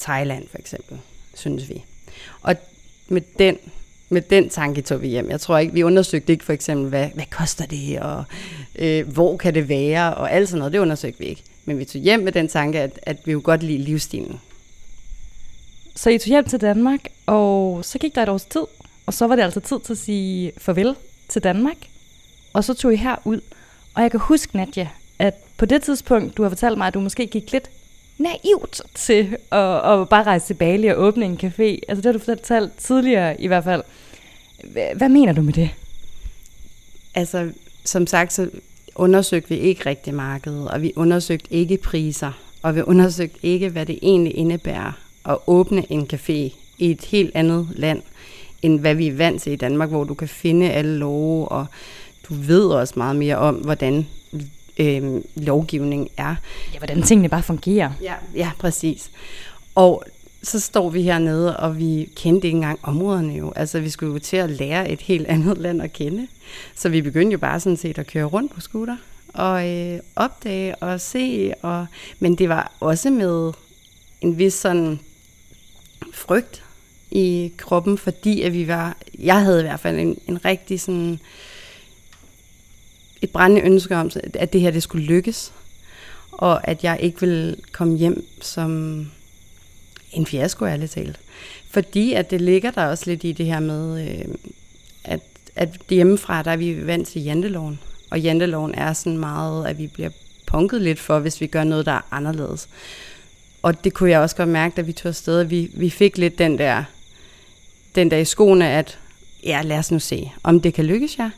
Thailand, 0.01 0.49
for 0.51 0.59
eksempel, 0.59 0.99
synes 1.35 1.69
vi. 1.69 1.85
Og 2.43 2.55
med 3.09 3.23
den 3.39 3.57
med 4.13 4.23
den 4.23 4.49
tanke 4.49 4.83
tog 4.83 5.03
vi 5.03 5.09
hjem. 5.09 5.31
Jeg 5.31 5.41
tror 5.41 5.59
ikke, 5.59 5.73
vi 5.73 5.83
undersøgte 5.83 6.33
ikke 6.33 6.45
for 6.45 6.53
eksempel, 6.53 6.89
hvad, 6.89 7.09
hvad 7.15 7.25
koster 7.31 7.67
det, 7.67 8.01
og 8.01 8.25
øh, 8.79 9.09
hvor 9.09 9.37
kan 9.37 9.55
det 9.55 9.69
være, 9.69 10.15
og 10.15 10.33
alt 10.33 10.49
sådan 10.49 10.59
noget. 10.59 10.73
Det 10.73 10.79
undersøgte 10.79 11.19
vi 11.19 11.25
ikke. 11.25 11.43
Men 11.65 11.79
vi 11.79 11.85
tog 11.85 12.01
hjem 12.03 12.21
med 12.21 12.33
den 12.33 12.49
tanke, 12.49 12.81
at, 12.81 13.01
at 13.03 13.17
vi 13.25 13.33
jo 13.33 13.41
godt 13.45 13.63
lide 13.63 13.79
livsstilen. 13.79 14.41
Så 15.97 16.11
I 16.11 16.19
tog 16.19 16.29
hjem 16.29 16.45
til 16.45 16.61
Danmark, 16.61 17.01
og 17.27 17.85
så 17.85 17.99
gik 17.99 18.15
der 18.15 18.23
et 18.23 18.29
års 18.29 18.45
tid, 18.45 18.65
og 19.07 19.15
så 19.15 19.27
var 19.27 19.37
det 19.37 19.43
altså 19.43 19.61
tid 19.61 19.81
til 19.85 19.93
at 19.93 19.99
sige 19.99 20.53
farvel 20.59 20.95
til 21.29 21.43
Danmark. 21.43 21.77
Og 22.53 22.65
så 22.65 22.75
tog 22.75 22.93
I 22.93 22.97
her 22.97 23.17
ud. 23.25 23.41
Og 23.95 24.03
jeg 24.03 24.11
kan 24.11 24.21
huske, 24.21 24.57
Nadja, 24.57 24.89
at 25.19 25.35
på 25.57 25.67
det 25.67 25.83
tidspunkt, 25.83 26.37
du 26.37 26.43
har 26.43 26.49
fortalt 26.49 26.79
mig, 26.79 26.87
at 26.87 26.95
du 26.95 27.01
måske 27.01 27.27
gik 27.27 27.53
lidt 27.53 27.71
naivt 28.19 28.83
til 28.95 29.37
at, 29.51 29.91
at 29.91 30.09
bare 30.09 30.23
rejse 30.23 30.47
til 30.47 30.55
Bali 30.55 30.87
og 30.87 30.99
åbne 30.99 31.25
en 31.25 31.39
café. 31.43 31.79
Altså 31.89 31.97
det 31.97 32.05
har 32.05 32.13
du 32.13 32.19
fortalt 32.19 32.73
tidligere 32.79 33.41
i 33.41 33.47
hvert 33.47 33.65
fald. 33.65 33.83
Hvad 34.95 35.09
mener 35.09 35.33
du 35.33 35.43
med 35.43 35.53
det? 35.53 35.71
Altså, 37.15 37.51
som 37.85 38.07
sagt, 38.07 38.33
så 38.33 38.51
undersøgte 38.95 39.49
vi 39.49 39.57
ikke 39.57 39.87
rigtig 39.87 40.15
markedet, 40.15 40.69
og 40.69 40.83
vi 40.83 40.93
undersøgte 40.97 41.53
ikke 41.53 41.77
priser, 41.77 42.33
og 42.63 42.77
vi 42.77 42.83
undersøgte 42.83 43.39
ikke, 43.43 43.69
hvad 43.69 43.87
det 43.87 43.99
egentlig 44.03 44.37
indebærer 44.37 44.93
at 45.29 45.39
åbne 45.47 45.93
en 45.93 46.09
café 46.13 46.33
i 46.79 46.91
et 46.91 47.05
helt 47.05 47.31
andet 47.35 47.69
land, 47.77 48.03
end 48.63 48.81
hvad 48.81 48.95
vi 48.95 49.07
er 49.07 49.15
vant 49.15 49.43
til 49.43 49.53
i 49.53 49.57
Danmark, 49.57 49.89
hvor 49.89 50.05
du 50.05 50.15
kan 50.15 50.29
finde 50.29 50.71
alle 50.71 50.99
love, 50.99 51.49
og 51.49 51.67
du 52.29 52.35
ved 52.35 52.67
også 52.67 52.95
meget 52.97 53.17
mere 53.17 53.37
om, 53.37 53.55
hvordan 53.55 54.07
øh, 54.79 55.21
lovgivning 55.35 56.09
er. 56.17 56.35
Ja, 56.73 56.79
hvordan 56.79 57.03
tingene 57.03 57.29
bare 57.29 57.43
fungerer. 57.43 57.91
Ja, 58.03 58.15
ja, 58.35 58.51
præcis. 58.59 59.11
Og 59.75 60.05
så 60.43 60.61
står 60.61 60.91
vi 60.91 61.03
hernede, 61.03 61.57
og 61.57 61.79
vi 61.79 62.09
kendte 62.17 62.47
ikke 62.47 62.57
engang 62.57 62.79
områderne 62.83 63.35
jo. 63.35 63.53
Altså, 63.57 63.81
vi 63.81 63.91
skulle 63.91 64.13
jo 64.13 64.19
til 64.19 64.37
at 64.37 64.51
lære 64.51 64.91
et 64.91 65.01
helt 65.01 65.27
andet 65.27 65.59
land 65.59 65.83
at 65.83 65.93
kende. 65.93 66.27
Så 66.75 66.89
vi 66.89 67.03
begyndte 67.03 67.33
jo 67.33 67.39
bare 67.39 67.61
sådan 67.61 67.77
set 67.77 67.99
at 67.99 68.07
køre 68.07 68.25
rundt 68.25 68.55
på 68.55 68.61
scooter 68.61 68.97
og 69.35 69.69
øh, 69.69 70.01
opdage 70.17 70.77
og 70.77 71.01
se. 71.01 71.53
Og, 71.63 71.87
men 72.19 72.35
det 72.35 72.49
var 72.49 72.73
også 72.81 73.11
med 73.11 73.53
en 74.21 74.39
vis 74.39 74.55
sådan 74.55 75.01
frygt 76.13 76.63
i 77.11 77.53
kroppen, 77.57 77.99
fordi 77.99 78.43
at 78.43 78.53
vi 78.53 78.69
var, 78.69 78.97
jeg 79.19 79.41
havde 79.41 79.61
i 79.61 79.63
hvert 79.63 79.81
fald 79.81 79.99
en, 79.99 80.19
en 80.29 80.45
rigtig 80.45 80.81
sådan 80.81 81.21
et 83.23 83.31
brændende 83.31 83.67
ønske 83.67 83.97
om, 83.97 84.11
at 84.35 84.53
det 84.53 84.61
her 84.61 84.71
det 84.71 84.83
skulle 84.83 85.07
lykkes, 85.07 85.53
og 86.33 86.69
at 86.69 86.85
jeg 86.85 86.99
ikke 87.01 87.21
ville 87.21 87.57
komme 87.73 87.99
hjem 87.99 88.27
som 88.41 88.71
en 90.13 90.27
fiasko, 90.27 90.65
ærligt 90.67 90.93
talt. 90.93 91.21
Fordi 91.71 92.13
at 92.13 92.31
det 92.31 92.41
ligger 92.41 92.71
der 92.71 92.87
også 92.87 93.11
lidt 93.11 93.25
i 93.25 93.33
det 93.33 93.47
her 93.47 93.61
med, 93.61 94.09
øh, 94.09 94.35
at, 95.05 95.21
at 95.57 95.69
hjemmefra, 95.89 96.43
der 96.43 96.51
er 96.51 96.57
vi 96.57 96.87
vant 96.87 97.09
til 97.09 97.23
janteloven. 97.23 97.81
Og 98.11 98.21
janteloven 98.21 98.75
er 98.75 98.93
sådan 98.93 99.19
meget, 99.19 99.67
at 99.67 99.79
vi 99.79 99.87
bliver 99.87 100.11
punket 100.47 100.83
lidt 100.83 100.99
for, 100.99 101.19
hvis 101.19 101.41
vi 101.41 101.47
gør 101.47 101.65
noget, 101.65 101.87
der 101.87 101.93
er 101.93 102.09
anderledes. 102.11 102.69
Og 103.63 103.85
det 103.85 103.95
kunne 103.95 104.11
jeg 104.11 104.21
også 104.21 104.37
godt 104.37 104.49
mærke, 104.49 104.77
da 104.77 104.81
vi 104.81 104.93
tog 104.93 105.09
afsted. 105.09 105.45
Vi, 105.45 105.71
vi 105.75 105.91
fik 105.91 106.19
lidt 106.19 106.39
den 106.39 106.59
der, 106.59 106.85
den 107.95 108.11
der 108.11 108.17
i 108.17 108.25
skoene, 108.25 108.71
at 108.71 108.99
ja, 109.45 109.63
lad 109.65 109.79
os 109.79 109.91
nu 109.91 109.99
se, 109.99 110.33
om 110.43 110.61
det 110.61 110.75
kan 110.75 110.85
lykkes 110.85 111.19
jer. 111.19 111.31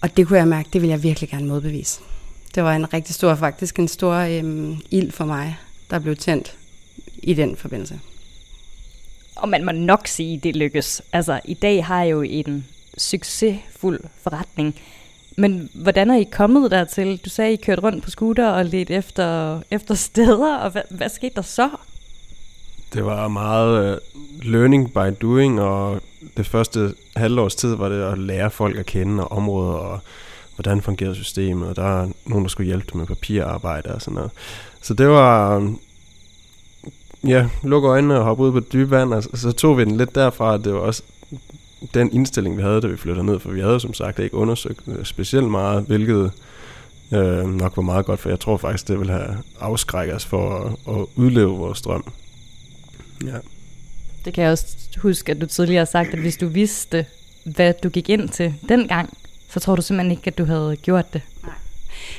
Og 0.00 0.16
det 0.16 0.26
kunne 0.26 0.38
jeg 0.38 0.48
mærke, 0.48 0.68
det 0.72 0.82
vil 0.82 0.90
jeg 0.90 1.02
virkelig 1.02 1.30
gerne 1.30 1.46
modbevise. 1.46 2.00
Det 2.54 2.62
var 2.62 2.76
en 2.76 2.92
rigtig 2.94 3.14
stor, 3.14 3.34
faktisk 3.34 3.78
en 3.78 3.88
stor 3.88 4.14
øhm, 4.14 4.76
ild 4.90 5.12
for 5.12 5.24
mig, 5.24 5.56
der 5.90 5.98
blev 5.98 6.16
tændt 6.16 6.56
i 7.22 7.34
den 7.34 7.56
forbindelse. 7.56 8.00
Og 9.36 9.48
man 9.48 9.64
må 9.64 9.72
nok 9.72 10.06
sige, 10.06 10.38
det 10.38 10.56
lykkes. 10.56 11.02
Altså, 11.12 11.40
i 11.44 11.54
dag 11.54 11.84
har 11.84 12.02
jeg 12.02 12.10
jo 12.10 12.22
en 12.22 12.66
succesfuld 12.98 14.00
forretning. 14.22 14.74
Men 15.36 15.70
hvordan 15.74 16.10
er 16.10 16.16
I 16.16 16.24
kommet 16.32 16.70
dertil? 16.70 17.16
Du 17.24 17.30
sagde, 17.30 17.52
I 17.52 17.56
kørte 17.56 17.82
rundt 17.82 18.04
på 18.04 18.10
scooter 18.10 18.48
og 18.48 18.64
lidt 18.64 18.90
efter, 18.90 19.60
efter 19.70 19.94
steder, 19.94 20.56
og 20.56 20.70
hvad, 20.70 20.82
hvad 20.90 21.08
skete 21.08 21.34
der 21.34 21.42
så? 21.42 21.70
Det 22.96 23.04
var 23.04 23.28
meget 23.28 23.92
uh, 23.92 24.22
learning 24.42 24.92
by 24.92 25.14
doing, 25.22 25.60
og 25.60 26.00
det 26.36 26.46
første 26.46 26.94
halvårs 27.16 27.54
tid 27.54 27.74
var 27.74 27.88
det 27.88 28.02
at 28.02 28.18
lære 28.18 28.50
folk 28.50 28.78
at 28.78 28.86
kende 28.86 29.24
og 29.24 29.36
områder, 29.36 29.72
og 29.72 30.00
hvordan 30.54 30.82
fungerede 30.82 31.14
systemet, 31.14 31.68
og 31.68 31.76
der 31.76 32.02
er 32.02 32.08
nogen, 32.26 32.44
der 32.44 32.48
skulle 32.48 32.66
hjælpe 32.66 32.98
med 32.98 33.06
papirarbejde 33.06 33.94
og 33.94 34.02
sådan 34.02 34.14
noget. 34.14 34.30
Så 34.82 34.94
det 34.94 35.08
var, 35.08 35.62
ja, 37.26 37.48
lukke 37.62 37.88
øjnene 37.88 38.18
og 38.18 38.24
hoppe 38.24 38.42
ud 38.42 38.52
på 38.52 38.60
dyb 38.60 38.90
vand, 38.90 39.14
og 39.14 39.22
så 39.22 39.52
tog 39.52 39.78
vi 39.78 39.84
den 39.84 39.96
lidt 39.96 40.14
derfra, 40.14 40.54
at 40.54 40.64
det 40.64 40.74
var 40.74 40.80
også 40.80 41.02
den 41.94 42.12
indstilling, 42.12 42.56
vi 42.56 42.62
havde, 42.62 42.80
da 42.80 42.86
vi 42.86 42.96
flyttede 42.96 43.26
ned, 43.26 43.38
for 43.38 43.50
vi 43.50 43.60
havde 43.60 43.80
som 43.80 43.94
sagt 43.94 44.18
ikke 44.18 44.36
undersøgt 44.36 44.80
øh, 44.86 45.04
specielt 45.04 45.50
meget, 45.50 45.84
hvilket 45.84 46.32
øh, 47.12 47.44
nok 47.44 47.76
var 47.76 47.82
meget 47.82 48.06
godt, 48.06 48.20
for 48.20 48.28
jeg 48.28 48.40
tror 48.40 48.56
faktisk, 48.56 48.88
det 48.88 48.98
ville 48.98 49.12
have 49.12 49.36
afskrækket 49.60 50.16
os 50.16 50.24
for 50.24 50.50
at, 50.54 50.94
at 50.96 51.06
udleve 51.16 51.50
vores 51.50 51.82
drøm. 51.82 52.04
Ja. 53.24 53.38
Det 54.24 54.34
kan 54.34 54.44
jeg 54.44 54.52
også 54.52 54.76
huske, 54.96 55.32
at 55.32 55.40
du 55.40 55.46
tidligere 55.46 55.80
har 55.80 55.84
sagt, 55.84 56.08
at 56.08 56.18
hvis 56.18 56.36
du 56.36 56.46
vidste, 56.46 57.06
hvad 57.44 57.74
du 57.82 57.88
gik 57.88 58.08
ind 58.08 58.28
til 58.28 58.54
dengang, 58.68 59.18
så 59.48 59.60
tror 59.60 59.76
du 59.76 59.82
simpelthen 59.82 60.10
ikke, 60.10 60.26
at 60.26 60.38
du 60.38 60.44
havde 60.44 60.76
gjort 60.82 61.12
det. 61.12 61.22
Nej, 61.42 61.54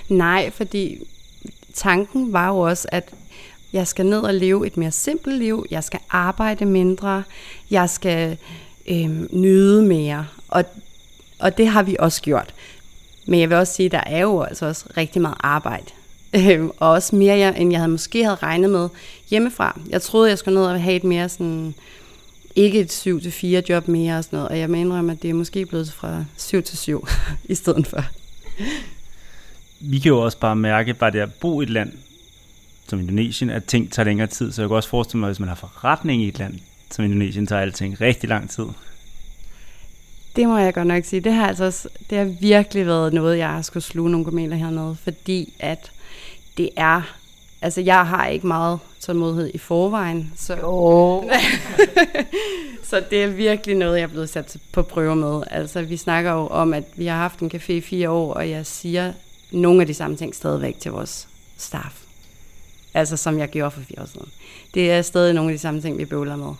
Nej 0.09 0.51
fordi 0.51 1.07
tanken 1.73 2.33
var 2.33 2.47
jo 2.47 2.59
også, 2.59 2.87
at 2.91 3.09
jeg 3.73 3.87
skal 3.87 4.05
ned 4.05 4.19
og 4.19 4.33
leve 4.33 4.67
et 4.67 4.77
mere 4.77 4.91
simpelt 4.91 5.37
liv, 5.37 5.65
jeg 5.71 5.83
skal 5.83 5.99
arbejde 6.09 6.65
mindre, 6.65 7.23
jeg 7.71 7.89
skal 7.89 8.37
øh, 8.87 9.33
nyde 9.33 9.83
mere, 9.83 10.27
og, 10.47 10.65
og 11.39 11.57
det 11.57 11.67
har 11.67 11.83
vi 11.83 11.95
også 11.99 12.21
gjort. 12.21 12.53
Men 13.25 13.39
jeg 13.39 13.49
vil 13.49 13.57
også 13.57 13.73
sige, 13.73 13.85
at 13.85 13.91
der 13.91 14.03
er 14.05 14.21
jo 14.21 14.41
altså 14.41 14.65
også 14.65 14.85
rigtig 14.97 15.21
meget 15.21 15.37
arbejde 15.39 15.91
Øh, 16.35 16.65
og 16.65 16.89
også 16.89 17.15
mere, 17.15 17.59
end 17.59 17.71
jeg 17.71 17.79
havde 17.79 17.91
måske 17.91 18.23
havde 18.23 18.35
regnet 18.35 18.69
med 18.69 18.89
hjemmefra. 19.29 19.79
Jeg 19.89 20.01
troede, 20.01 20.29
jeg 20.29 20.37
skulle 20.37 20.59
ned 20.59 20.67
og 20.67 20.81
have 20.81 20.95
et 20.95 21.03
mere 21.03 21.29
sådan, 21.29 21.73
ikke 22.55 22.79
et 22.79 22.91
7 22.91 23.21
til 23.21 23.31
4 23.31 23.63
job 23.69 23.87
mere 23.87 24.17
og 24.17 24.23
sådan 24.23 24.37
noget. 24.37 24.49
Og 24.49 24.59
jeg 24.59 24.69
må 24.69 24.75
indrømme, 24.75 25.11
at 25.11 25.21
det 25.21 25.29
er 25.29 25.33
måske 25.33 25.65
blevet 25.65 25.91
fra 25.91 26.25
7 26.37 26.63
til 26.63 26.77
7 26.77 27.07
i 27.49 27.55
stedet 27.55 27.87
for. 27.87 28.03
Vi 29.79 29.99
kan 29.99 30.09
jo 30.09 30.19
også 30.19 30.37
bare 30.37 30.55
mærke, 30.55 30.93
bare 30.93 31.11
det 31.11 31.19
at 31.19 31.33
bo 31.33 31.61
i 31.61 31.63
et 31.63 31.69
land 31.69 31.91
som 32.87 32.99
Indonesien, 32.99 33.49
at 33.49 33.65
ting 33.65 33.91
tager 33.91 34.05
længere 34.05 34.27
tid. 34.27 34.51
Så 34.51 34.61
jeg 34.61 34.69
kan 34.69 34.75
også 34.75 34.89
forestille 34.89 35.19
mig, 35.19 35.27
at 35.27 35.33
hvis 35.33 35.39
man 35.39 35.49
har 35.49 35.55
forretning 35.55 36.23
i 36.23 36.27
et 36.27 36.39
land 36.39 36.59
som 36.91 37.05
Indonesien, 37.05 37.47
tager 37.47 37.61
alting 37.61 38.01
rigtig 38.01 38.29
lang 38.29 38.49
tid. 38.49 38.65
Det 40.35 40.47
må 40.47 40.57
jeg 40.57 40.73
godt 40.73 40.87
nok 40.87 41.03
sige. 41.05 41.19
Det 41.19 41.33
har, 41.33 41.47
altså 41.47 41.65
også, 41.65 41.89
det 42.09 42.17
har 42.17 42.25
virkelig 42.25 42.85
været 42.85 43.13
noget, 43.13 43.37
jeg 43.37 43.49
har 43.49 43.61
skulle 43.61 43.83
sluge 43.83 44.11
nogle 44.11 44.25
kameler 44.25 44.55
hernede, 44.55 44.97
fordi 45.03 45.53
at 45.59 45.91
det 46.57 46.69
er, 46.75 47.01
altså 47.61 47.81
jeg 47.81 48.07
har 48.07 48.27
ikke 48.27 48.47
meget 48.47 48.79
tålmodighed 48.99 49.51
i 49.53 49.57
forvejen, 49.57 50.33
så, 50.35 50.55
så 52.89 53.03
det 53.09 53.23
er 53.23 53.27
virkelig 53.27 53.75
noget, 53.75 53.95
jeg 53.95 54.03
er 54.03 54.07
blevet 54.07 54.29
sat 54.29 54.57
på 54.71 54.81
prøve 54.81 55.15
med. 55.15 55.43
Altså 55.51 55.81
vi 55.81 55.97
snakker 55.97 56.31
jo 56.31 56.47
om, 56.47 56.73
at 56.73 56.83
vi 56.95 57.05
har 57.05 57.17
haft 57.17 57.39
en 57.39 57.51
café 57.53 57.71
i 57.71 57.81
fire 57.81 58.09
år, 58.09 58.33
og 58.33 58.49
jeg 58.49 58.65
siger 58.65 59.13
nogle 59.51 59.81
af 59.81 59.87
de 59.87 59.93
samme 59.93 60.17
ting 60.17 60.35
stadigvæk 60.35 60.79
til 60.79 60.91
vores 60.91 61.27
staff. 61.57 61.95
Altså 62.93 63.17
som 63.17 63.39
jeg 63.39 63.49
gjorde 63.49 63.71
for 63.71 63.81
fire 63.81 64.01
år 64.01 64.05
siden. 64.05 64.27
Det 64.73 64.91
er 64.91 65.01
stadig 65.01 65.33
nogle 65.33 65.51
af 65.51 65.57
de 65.57 65.61
samme 65.61 65.81
ting, 65.81 65.97
vi 65.97 66.05
bøvler 66.05 66.35
med. 66.35 66.53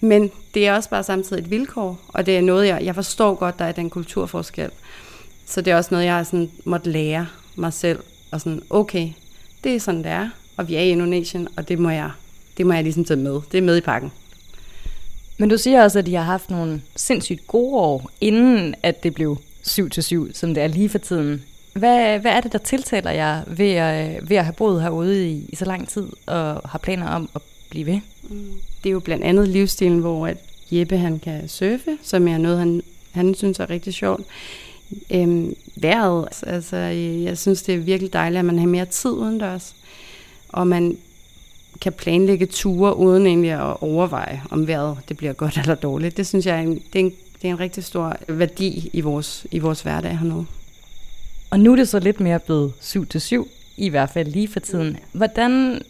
Men 0.00 0.30
det 0.54 0.66
er 0.66 0.74
også 0.74 0.90
bare 0.90 1.02
samtidig 1.02 1.42
et 1.42 1.50
vilkår, 1.50 2.00
og 2.08 2.26
det 2.26 2.36
er 2.36 2.40
noget, 2.40 2.66
jeg, 2.66 2.84
jeg 2.84 2.94
forstår 2.94 3.34
godt, 3.34 3.58
der 3.58 3.64
er 3.64 3.72
den 3.72 3.90
kulturforskel. 3.90 4.70
Så 5.46 5.60
det 5.60 5.70
er 5.70 5.76
også 5.76 5.88
noget, 5.90 6.04
jeg 6.04 6.16
har 6.16 6.24
sådan 6.24 6.50
måtte 6.64 6.90
lære 6.90 7.26
mig 7.56 7.72
selv. 7.72 8.00
Og 8.30 8.40
sådan, 8.40 8.62
okay, 8.70 9.08
det 9.64 9.74
er 9.74 9.80
sådan, 9.80 10.02
det 10.02 10.10
er, 10.10 10.28
og 10.56 10.68
vi 10.68 10.74
er 10.74 10.80
i 10.80 10.90
Indonesien, 10.90 11.48
og 11.56 11.68
det 11.68 11.78
må 11.78 11.90
jeg, 11.90 12.10
det 12.56 12.66
må 12.66 12.72
jeg 12.72 12.82
ligesom 12.82 13.04
tage 13.04 13.20
med. 13.20 13.40
Det 13.52 13.58
er 13.58 13.62
med 13.62 13.76
i 13.76 13.80
pakken. 13.80 14.12
Men 15.38 15.48
du 15.48 15.58
siger 15.58 15.82
også, 15.82 15.98
at 15.98 16.06
de 16.06 16.14
har 16.14 16.22
haft 16.22 16.50
nogle 16.50 16.82
sindssygt 16.96 17.46
gode 17.46 17.74
år, 17.74 18.10
inden 18.20 18.74
at 18.82 19.02
det 19.02 19.14
blev 19.14 19.38
7 19.62 19.90
til 19.90 20.02
7, 20.02 20.34
som 20.34 20.54
det 20.54 20.62
er 20.62 20.66
lige 20.66 20.88
for 20.88 20.98
tiden. 20.98 21.44
Hvad, 21.72 22.18
hvad 22.18 22.32
er 22.32 22.40
det, 22.40 22.52
der 22.52 22.58
tiltaler 22.58 23.10
jer 23.10 23.42
ved 23.46 23.70
at, 23.70 24.30
ved 24.30 24.36
at 24.36 24.44
have 24.44 24.52
boet 24.52 24.82
herude 24.82 25.30
i, 25.30 25.44
i 25.48 25.56
så 25.56 25.64
lang 25.64 25.88
tid, 25.88 26.06
og 26.26 26.60
har 26.70 26.78
planer 26.82 27.08
om 27.08 27.28
at 27.34 27.42
blive 27.70 27.86
ved? 27.86 28.00
Det 28.82 28.88
er 28.88 28.92
jo 28.92 29.00
blandt 29.00 29.24
andet 29.24 29.48
livsstilen, 29.48 29.98
hvor 29.98 30.26
at 30.26 30.36
Jeppe 30.70 30.98
han 30.98 31.18
kan 31.18 31.48
surfe, 31.48 31.98
som 32.02 32.28
er 32.28 32.38
noget, 32.38 32.58
han, 32.58 32.82
han 33.12 33.34
synes 33.34 33.60
er 33.60 33.70
rigtig 33.70 33.94
sjovt. 33.94 34.22
Øhm, 35.10 35.54
vejret, 35.76 36.28
altså 36.42 36.76
jeg 36.76 37.38
synes, 37.38 37.62
det 37.62 37.74
er 37.74 37.78
virkelig 37.78 38.12
dejligt, 38.12 38.38
at 38.38 38.44
man 38.44 38.58
har 38.58 38.66
mere 38.66 38.84
tid 38.84 39.10
udendørs, 39.10 39.74
og 40.48 40.66
man 40.66 40.98
kan 41.80 41.92
planlægge 41.92 42.46
ture 42.46 42.96
uden 42.96 43.26
egentlig 43.26 43.50
at 43.50 43.76
overveje, 43.82 44.42
om 44.50 44.66
vejret 44.66 44.98
det 45.08 45.16
bliver 45.16 45.32
godt 45.32 45.58
eller 45.62 45.74
dårligt. 45.74 46.16
Det 46.16 46.26
synes 46.26 46.46
jeg 46.46 46.56
er 46.56 46.62
en, 46.62 46.82
det 46.92 47.00
er 47.00 47.04
en, 47.04 47.10
det 47.10 47.48
er 47.48 47.52
en 47.52 47.60
rigtig 47.60 47.84
stor 47.84 48.16
værdi 48.28 48.90
i 48.92 49.00
vores, 49.00 49.46
i 49.50 49.58
vores 49.58 49.80
hverdag 49.82 50.18
hernede. 50.18 50.46
Og 51.50 51.60
nu 51.60 51.72
er 51.72 51.76
det 51.76 51.88
så 51.88 51.98
lidt 51.98 52.20
mere 52.20 52.38
blevet 52.38 52.72
7 52.80 53.06
til 53.06 53.20
7, 53.20 53.48
i 53.76 53.88
hvert 53.88 54.10
fald 54.10 54.28
lige 54.28 54.48
for 54.48 54.60
tiden. 54.60 54.98
Hvordan, 55.12 55.82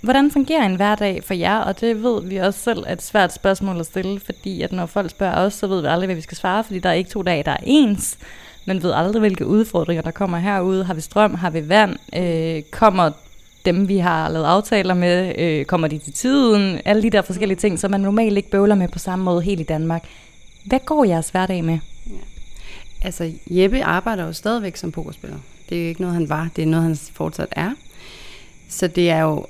hvordan 0.00 0.30
fungerer 0.30 0.66
en 0.66 0.76
hverdag 0.76 1.24
for 1.24 1.34
jer? 1.34 1.58
Og 1.58 1.80
det 1.80 2.02
ved 2.02 2.22
vi 2.22 2.36
også 2.36 2.60
selv 2.60 2.84
er 2.86 2.92
et 2.92 3.02
svært 3.02 3.32
spørgsmål 3.32 3.80
at 3.80 3.86
stille, 3.86 4.20
fordi 4.20 4.62
at 4.62 4.72
når 4.72 4.86
folk 4.86 5.10
spørger 5.10 5.36
os, 5.36 5.54
så 5.54 5.66
ved 5.66 5.80
vi 5.80 5.86
aldrig, 5.86 6.06
hvad 6.06 6.16
vi 6.16 6.20
skal 6.20 6.36
svare, 6.36 6.64
fordi 6.64 6.78
der 6.78 6.88
er 6.88 6.92
ikke 6.92 7.10
to 7.10 7.22
dage, 7.22 7.42
der 7.42 7.50
er 7.50 7.62
ens. 7.62 8.18
Man 8.66 8.82
ved 8.82 8.92
aldrig, 8.92 9.20
hvilke 9.20 9.46
udfordringer, 9.46 10.02
der 10.02 10.10
kommer 10.10 10.38
herude. 10.38 10.84
Har 10.84 10.94
vi 10.94 11.00
strøm? 11.00 11.34
Har 11.34 11.50
vi 11.50 11.68
vand? 11.68 11.96
Øh, 12.16 12.62
kommer 12.70 13.10
dem, 13.64 13.88
vi 13.88 13.98
har 13.98 14.28
lavet 14.28 14.44
aftaler 14.44 14.94
med, 14.94 15.38
øh, 15.38 15.64
kommer 15.64 15.88
de 15.88 15.98
til 15.98 16.12
tiden? 16.12 16.80
Alle 16.84 17.02
de 17.02 17.10
der 17.10 17.22
forskellige 17.22 17.58
ting, 17.58 17.78
som 17.78 17.90
man 17.90 18.00
normalt 18.00 18.36
ikke 18.36 18.50
bøvler 18.50 18.74
med 18.74 18.88
på 18.88 18.98
samme 18.98 19.24
måde 19.24 19.42
helt 19.42 19.60
i 19.60 19.64
Danmark. 19.64 20.04
Hvad 20.64 20.80
går 20.86 21.04
jeres 21.04 21.30
hverdag 21.30 21.64
med? 21.64 21.78
Ja. 22.06 22.12
Altså, 23.02 23.32
Jeppe 23.46 23.84
arbejder 23.84 24.26
jo 24.26 24.32
stadigvæk 24.32 24.76
som 24.76 24.92
pokerspiller. 24.92 25.36
Det 25.68 25.78
er 25.78 25.82
jo 25.82 25.88
ikke 25.88 26.00
noget, 26.00 26.14
han 26.14 26.28
var. 26.28 26.48
Det 26.56 26.62
er 26.62 26.66
noget, 26.66 26.84
han 26.84 26.96
fortsat 27.12 27.48
er. 27.50 27.70
Så 28.68 28.86
det 28.86 29.10
er 29.10 29.20
jo... 29.20 29.46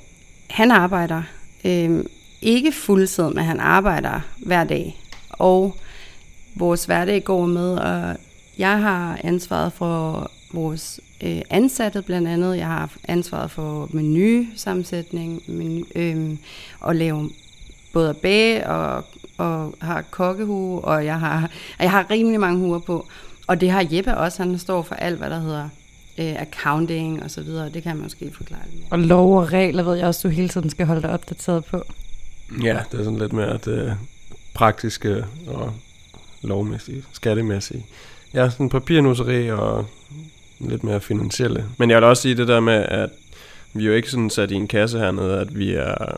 Han 0.50 0.70
arbejder 0.70 1.22
øh, 1.64 2.04
ikke 2.42 2.72
fuldtid, 2.72 3.28
men 3.28 3.44
han 3.44 3.60
arbejder 3.60 4.20
hver 4.36 4.64
dag. 4.64 5.00
Og 5.30 5.76
vores 6.54 6.84
hverdag 6.84 7.24
går 7.24 7.46
med, 7.46 7.76
og 7.76 8.16
jeg 8.58 8.80
har 8.80 9.18
ansvaret 9.24 9.72
for 9.72 10.30
vores 10.52 11.00
øh, 11.22 11.40
ansatte 11.50 12.02
blandt 12.02 12.28
andet. 12.28 12.56
Jeg 12.56 12.66
har 12.66 12.92
ansvaret 13.04 13.50
for 13.50 13.88
menusammensætning 13.92 15.42
menu, 15.46 15.84
øh, 15.94 16.36
og 16.80 16.96
lave 16.96 17.30
både 17.92 18.10
at 18.10 18.16
bage 18.16 18.66
og, 18.66 19.04
og 19.38 19.74
har 19.80 20.02
kokkehue, 20.02 20.80
og 20.80 21.04
jeg 21.04 21.20
har, 21.20 21.50
jeg 21.78 21.90
har 21.90 22.10
rimelig 22.10 22.40
mange 22.40 22.58
huer 22.58 22.78
på. 22.78 23.06
Og 23.46 23.60
det 23.60 23.70
har 23.70 23.86
Jeppe 23.90 24.16
også, 24.16 24.42
han 24.42 24.58
står 24.58 24.82
for 24.82 24.94
alt, 24.94 25.18
hvad 25.18 25.30
der 25.30 25.40
hedder 25.40 25.68
øh, 26.18 26.42
accounting 26.42 27.22
og 27.22 27.30
så 27.30 27.42
videre. 27.42 27.70
Det 27.70 27.82
kan 27.82 27.96
man 27.96 28.02
måske 28.02 28.30
forklare 28.34 28.60
lidt 28.70 28.80
mere. 28.80 28.88
Og 28.90 28.98
lov 28.98 29.38
og 29.38 29.52
regler 29.52 29.82
ved 29.82 29.94
jeg 29.94 30.06
også, 30.06 30.28
du 30.28 30.32
hele 30.32 30.48
tiden 30.48 30.70
skal 30.70 30.86
holde 30.86 31.02
dig 31.02 31.10
opdateret 31.10 31.64
på. 31.64 31.82
Ja, 32.62 32.78
det 32.92 33.00
er 33.00 33.04
sådan 33.04 33.18
lidt 33.18 33.32
mere 33.32 33.58
det 33.64 33.96
praktiske 34.54 35.24
og 35.46 35.72
lovmæssige, 36.42 37.04
skattemæssige. 37.12 37.86
Er 38.32 38.48
sådan 38.48 38.68
papirnusseri 38.68 39.50
og 39.50 39.86
lidt 40.60 40.84
mere 40.84 41.00
finansielle. 41.00 41.64
Men 41.78 41.90
jeg 41.90 41.96
vil 41.96 42.04
også 42.04 42.22
sige 42.22 42.36
det 42.36 42.48
der 42.48 42.60
med, 42.60 42.84
at 42.88 43.10
vi 43.72 43.82
er 43.82 43.88
jo 43.88 43.94
ikke 43.94 44.10
sådan 44.10 44.30
sat 44.30 44.50
i 44.50 44.54
en 44.54 44.68
kasse 44.68 44.98
hernede, 44.98 45.38
at 45.40 45.58
vi 45.58 45.74
er 45.74 46.16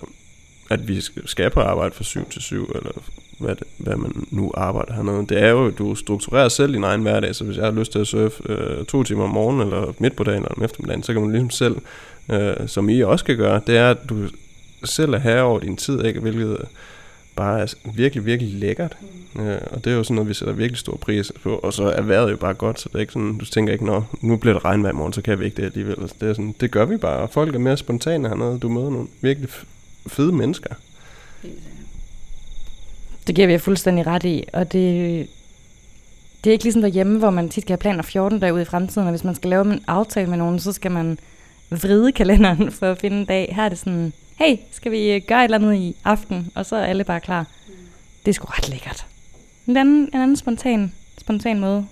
at 0.71 0.89
vi 0.89 1.01
skal 1.27 1.51
på 1.51 1.61
arbejde 1.61 1.95
fra 1.95 2.05
7 2.05 2.31
til 2.31 2.43
7, 2.43 2.73
eller 2.75 2.93
hvad, 3.41 3.57
det, 3.57 3.67
hvad 3.77 3.97
man 3.97 4.27
nu 4.31 4.51
arbejder 4.55 4.95
hernede. 4.95 5.27
Det 5.27 5.43
er 5.43 5.49
jo, 5.49 5.71
du 5.71 5.95
strukturerer 5.95 6.49
selv 6.49 6.75
din 6.75 6.85
egen 6.85 7.03
hverdag, 7.03 7.35
så 7.35 7.45
hvis 7.45 7.57
jeg 7.57 7.65
har 7.65 7.73
lyst 7.73 7.93
til 7.93 7.99
at 7.99 8.07
surfe 8.07 8.43
øh, 8.53 8.85
to 8.85 9.03
timer 9.03 9.25
om 9.25 9.31
morgenen, 9.31 9.67
eller 9.67 9.95
midt 9.99 10.17
på 10.17 10.25
dagen, 10.25 10.43
eller 10.43 10.55
om 10.57 10.63
eftermiddagen, 10.63 11.03
så 11.03 11.13
kan 11.13 11.23
man 11.23 11.31
ligesom 11.31 11.51
selv, 11.51 11.77
øh, 12.31 12.55
som 12.67 12.89
I 12.89 13.01
også 13.01 13.25
kan 13.25 13.37
gøre, 13.37 13.61
det 13.67 13.77
er, 13.77 13.91
at 13.91 13.99
du 14.09 14.17
selv 14.85 15.15
er 15.15 15.19
herre 15.19 15.43
over 15.43 15.61
din 15.61 15.77
tid, 15.77 16.05
ikke? 16.05 16.21
hvilket 16.21 16.59
bare 17.37 17.61
er 17.61 17.75
virkelig, 17.95 18.27
virkelig 18.27 18.55
lækkert. 18.55 18.97
Mm. 19.01 19.41
Øh, 19.41 19.61
og 19.71 19.85
det 19.85 19.93
er 19.93 19.97
jo 19.97 20.03
sådan 20.03 20.15
noget, 20.15 20.29
vi 20.29 20.35
sætter 20.35 20.55
virkelig 20.55 20.79
stor 20.79 20.97
pris 20.97 21.33
på. 21.43 21.55
Og 21.55 21.73
så 21.73 21.85
er 21.85 22.03
vejret 22.03 22.31
jo 22.31 22.37
bare 22.37 22.55
godt, 22.55 22.81
så 22.81 22.89
det 22.89 22.95
er 22.95 23.01
ikke 23.01 23.13
sådan, 23.13 23.39
du 23.39 23.45
tænker 23.45 23.73
ikke, 23.73 23.85
når 23.85 24.17
nu 24.21 24.37
bliver 24.37 24.55
det 24.55 24.65
regnvejr 24.65 24.93
i 24.93 24.97
morgen, 24.97 25.13
så 25.13 25.23
kan 25.23 25.41
vi 25.41 25.45
ikke 25.45 25.57
det 25.57 25.65
alligevel. 25.65 25.97
Altså, 26.01 26.17
det, 26.21 26.29
er 26.29 26.33
sådan, 26.33 26.55
det 26.61 26.71
gør 26.71 26.85
vi 26.85 26.97
bare, 26.97 27.17
og 27.17 27.31
folk 27.31 27.55
er 27.55 27.59
mere 27.59 27.77
spontane 27.77 28.29
hernede. 28.29 28.59
Du 28.59 28.69
møder 28.69 28.91
nogle 28.91 29.09
virkelig 29.21 29.51
fede 30.07 30.33
mennesker. 30.33 30.75
Det 33.31 33.35
giver 33.35 33.47
vi 33.47 33.53
jer 33.53 33.59
fuldstændig 33.59 34.07
ret 34.07 34.25
i, 34.25 34.45
og 34.53 34.73
det, 34.73 35.29
det 36.45 36.51
er 36.51 36.53
ikke 36.53 36.65
ligesom 36.65 36.83
derhjemme, 36.83 37.19
hvor 37.19 37.31
man 37.31 37.49
tit 37.49 37.67
kan 37.67 37.73
have 37.73 37.79
planer 37.79 38.03
14 38.03 38.41
dage 38.41 38.55
ud 38.55 38.61
i 38.61 38.65
fremtiden, 38.65 39.09
og 39.09 39.11
hvis 39.11 39.25
man 39.25 39.35
skal 39.35 39.51
lave 39.51 39.73
en 39.73 39.85
aftale 39.87 40.31
med 40.31 40.39
nogen, 40.39 40.59
så 40.59 40.73
skal 40.73 40.91
man 40.91 41.19
vride 41.71 42.13
kalenderen 42.13 42.73
for 42.73 42.91
at 42.91 42.99
finde 42.99 43.17
en 43.17 43.25
dag. 43.25 43.53
Her 43.57 43.65
er 43.65 43.69
det 43.69 43.79
sådan, 43.79 44.13
hey, 44.37 44.57
skal 44.71 44.93
vi 44.93 45.21
gøre 45.21 45.41
et 45.41 45.45
eller 45.45 45.59
andet 45.59 45.75
i 45.75 45.97
aften, 46.05 46.53
og 46.55 46.67
så 46.67 46.77
er 46.77 46.85
alle 46.85 47.05
bare 47.05 47.21
klar. 47.21 47.47
Det 48.25 48.31
er 48.31 48.35
sgu 48.35 48.47
ret 48.47 48.69
lækkert. 48.69 49.07
En 49.67 49.77
anden, 49.77 50.11
en 50.15 50.21
anden 50.21 50.37
spontan, 50.37 50.93
spontan 51.19 51.61
måde 51.61 51.87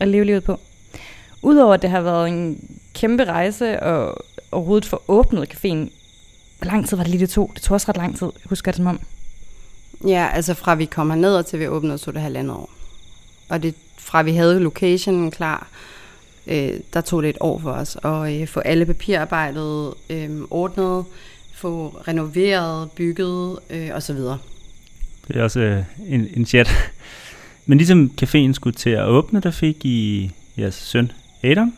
at 0.00 0.08
leve 0.08 0.24
livet 0.24 0.44
på. 0.44 0.60
Udover 1.42 1.74
at 1.74 1.82
det 1.82 1.90
har 1.90 2.00
været 2.00 2.28
en 2.28 2.70
kæmpe 2.94 3.24
rejse 3.24 3.82
og 3.82 4.24
overhovedet 4.52 4.86
få 4.88 5.02
åbnet 5.08 5.54
caféen, 5.54 5.90
hvor 6.58 6.66
lang 6.66 6.88
tid 6.88 6.96
var 6.96 7.04
det 7.04 7.10
lige 7.10 7.20
det 7.20 7.30
tog? 7.30 7.50
Det 7.54 7.62
tog 7.62 7.74
også 7.74 7.88
ret 7.88 7.96
lang 7.96 8.18
tid, 8.18 8.26
jeg 8.26 8.48
husker 8.48 8.72
det 8.72 8.76
som 8.76 8.86
om. 8.86 9.00
Ja, 10.06 10.28
altså 10.34 10.54
fra 10.54 10.74
vi 10.74 10.84
kom 10.84 11.06
ned 11.06 11.36
og 11.36 11.46
til 11.46 11.58
vi 11.58 11.66
åbnede, 11.68 11.98
så 11.98 12.12
det 12.12 12.20
halvandet 12.20 12.56
år. 12.56 12.70
Og 13.48 13.62
det, 13.62 13.74
fra 13.98 14.22
vi 14.22 14.32
havde 14.32 14.60
locationen 14.60 15.30
klar, 15.30 15.68
øh, 16.46 16.72
der 16.92 17.00
tog 17.00 17.22
det 17.22 17.28
et 17.28 17.36
år 17.40 17.58
for 17.58 17.72
os 17.72 17.96
at 18.04 18.40
øh, 18.40 18.48
få 18.48 18.60
alle 18.60 18.86
papirarbejdet 18.86 19.94
øh, 20.10 20.30
ordnet, 20.50 21.04
få 21.54 21.88
renoveret, 22.08 22.90
bygget 22.90 23.58
øh, 23.70 23.90
osv. 23.94 24.16
Det 25.28 25.36
er 25.36 25.42
også 25.42 25.60
øh, 25.60 25.84
en, 26.08 26.28
en 26.36 26.46
chat. 26.46 26.70
Men 27.66 27.78
ligesom 27.78 28.10
caféen 28.22 28.52
skulle 28.52 28.74
til 28.74 28.90
at 28.90 29.06
åbne, 29.06 29.40
der 29.40 29.50
fik 29.50 29.84
I 29.84 30.30
jeres 30.58 30.74
søn 30.74 31.12
Adam. 31.42 31.74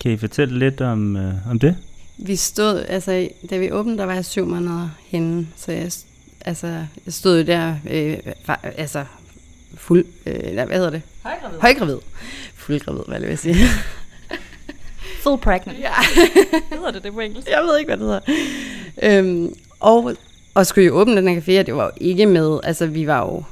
Kan 0.00 0.12
I 0.12 0.16
fortælle 0.16 0.58
lidt 0.58 0.80
om, 0.80 1.16
øh, 1.16 1.34
om 1.50 1.58
det? 1.58 1.76
Vi 2.18 2.36
stod, 2.36 2.84
altså 2.88 3.28
da 3.50 3.58
vi 3.58 3.72
åbnede, 3.72 3.98
der 3.98 4.04
var 4.04 4.14
jeg 4.14 4.24
syv 4.24 4.46
måneder 4.46 4.88
henne, 5.06 5.48
så 5.56 5.72
jeg, 5.72 5.92
altså, 6.44 6.66
jeg 7.06 7.12
stod 7.12 7.38
jo 7.38 7.46
der, 7.46 7.74
øh, 7.90 8.16
altså 8.62 9.04
fuld, 9.74 10.04
øh, 10.26 10.52
hvad 10.54 10.66
hedder 10.66 10.90
det? 10.90 11.02
Højgravid. 11.22 11.58
Højgravid. 11.60 11.98
Fuldgravid, 12.54 13.02
hvad 13.08 13.20
vil 13.20 13.28
jeg 13.28 13.38
sige. 13.38 13.54
Full 15.22 15.38
pregnant. 15.38 15.78
ja. 15.78 15.92
hedder 16.76 16.90
det 16.90 17.02
det 17.02 17.12
på 17.12 17.20
engelsk? 17.20 17.48
Jeg 17.48 17.62
ved 17.62 17.78
ikke, 17.78 17.88
hvad 17.88 17.96
det 17.96 18.06
hedder. 18.06 19.18
Øhm, 19.18 19.54
og, 19.80 20.16
og 20.54 20.66
skulle 20.66 20.86
jo 20.86 20.94
åbne 20.94 21.16
den 21.16 21.28
her 21.28 21.40
café, 21.40 21.60
og 21.60 21.66
det 21.66 21.74
var 21.74 21.84
jo 21.84 21.90
ikke 21.96 22.26
med, 22.26 22.60
altså 22.62 22.86
vi 22.86 23.06
var 23.06 23.20
jo, 23.20 23.44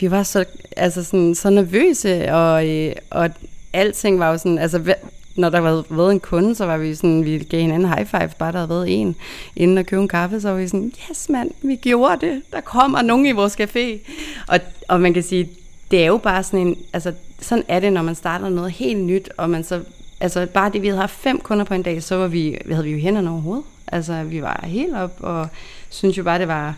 vi 0.00 0.10
var 0.10 0.22
så, 0.22 0.44
altså 0.76 1.04
sådan, 1.04 1.34
så 1.34 1.50
nervøse, 1.50 2.32
og, 2.32 2.68
øh, 2.68 2.92
og 3.10 3.30
alting 3.72 4.18
var 4.18 4.30
jo 4.30 4.38
sådan, 4.38 4.58
altså 4.58 4.94
når 5.36 5.50
der 5.50 5.60
havde 5.60 5.84
været 5.90 6.12
en 6.12 6.20
kunde, 6.20 6.54
så 6.54 6.66
var 6.66 6.76
vi 6.76 6.94
sådan, 6.94 7.24
vi 7.24 7.38
gav 7.38 7.60
hinanden 7.60 7.88
high 7.88 8.06
five, 8.06 8.30
bare 8.38 8.52
der 8.52 8.58
havde 8.58 8.70
været 8.70 9.00
en, 9.00 9.16
inden 9.56 9.78
at 9.78 9.86
købe 9.86 10.02
en 10.02 10.08
kaffe, 10.08 10.40
så 10.40 10.48
var 10.48 10.56
vi 10.56 10.68
sådan, 10.68 10.92
yes 11.10 11.28
mand, 11.28 11.50
vi 11.62 11.76
gjorde 11.76 12.26
det, 12.26 12.42
der 12.52 12.60
kommer 12.60 13.02
nogen 13.02 13.26
i 13.26 13.32
vores 13.32 13.60
café. 13.60 14.10
Og, 14.48 14.58
og 14.88 15.00
man 15.00 15.14
kan 15.14 15.22
sige, 15.22 15.48
det 15.90 16.02
er 16.02 16.06
jo 16.06 16.16
bare 16.16 16.42
sådan 16.42 16.66
en, 16.66 16.76
altså 16.92 17.12
sådan 17.40 17.64
er 17.68 17.80
det, 17.80 17.92
når 17.92 18.02
man 18.02 18.14
starter 18.14 18.48
noget 18.48 18.70
helt 18.70 19.04
nyt, 19.04 19.30
og 19.36 19.50
man 19.50 19.64
så, 19.64 19.80
altså 20.20 20.46
bare 20.46 20.70
det, 20.72 20.82
vi 20.82 20.86
havde 20.86 21.00
haft 21.00 21.14
fem 21.14 21.40
kunder 21.40 21.64
på 21.64 21.74
en 21.74 21.82
dag, 21.82 22.02
så 22.02 22.16
var 22.16 22.26
vi, 22.26 22.58
havde 22.70 22.84
vi 22.84 22.90
jo 22.90 22.98
hænderne 22.98 23.30
overhovedet. 23.30 23.64
Altså 23.92 24.22
vi 24.24 24.42
var 24.42 24.64
helt 24.64 24.96
op, 24.96 25.16
og 25.20 25.48
synes 25.90 26.18
jo 26.18 26.22
bare, 26.22 26.38
det 26.38 26.48
var 26.48 26.74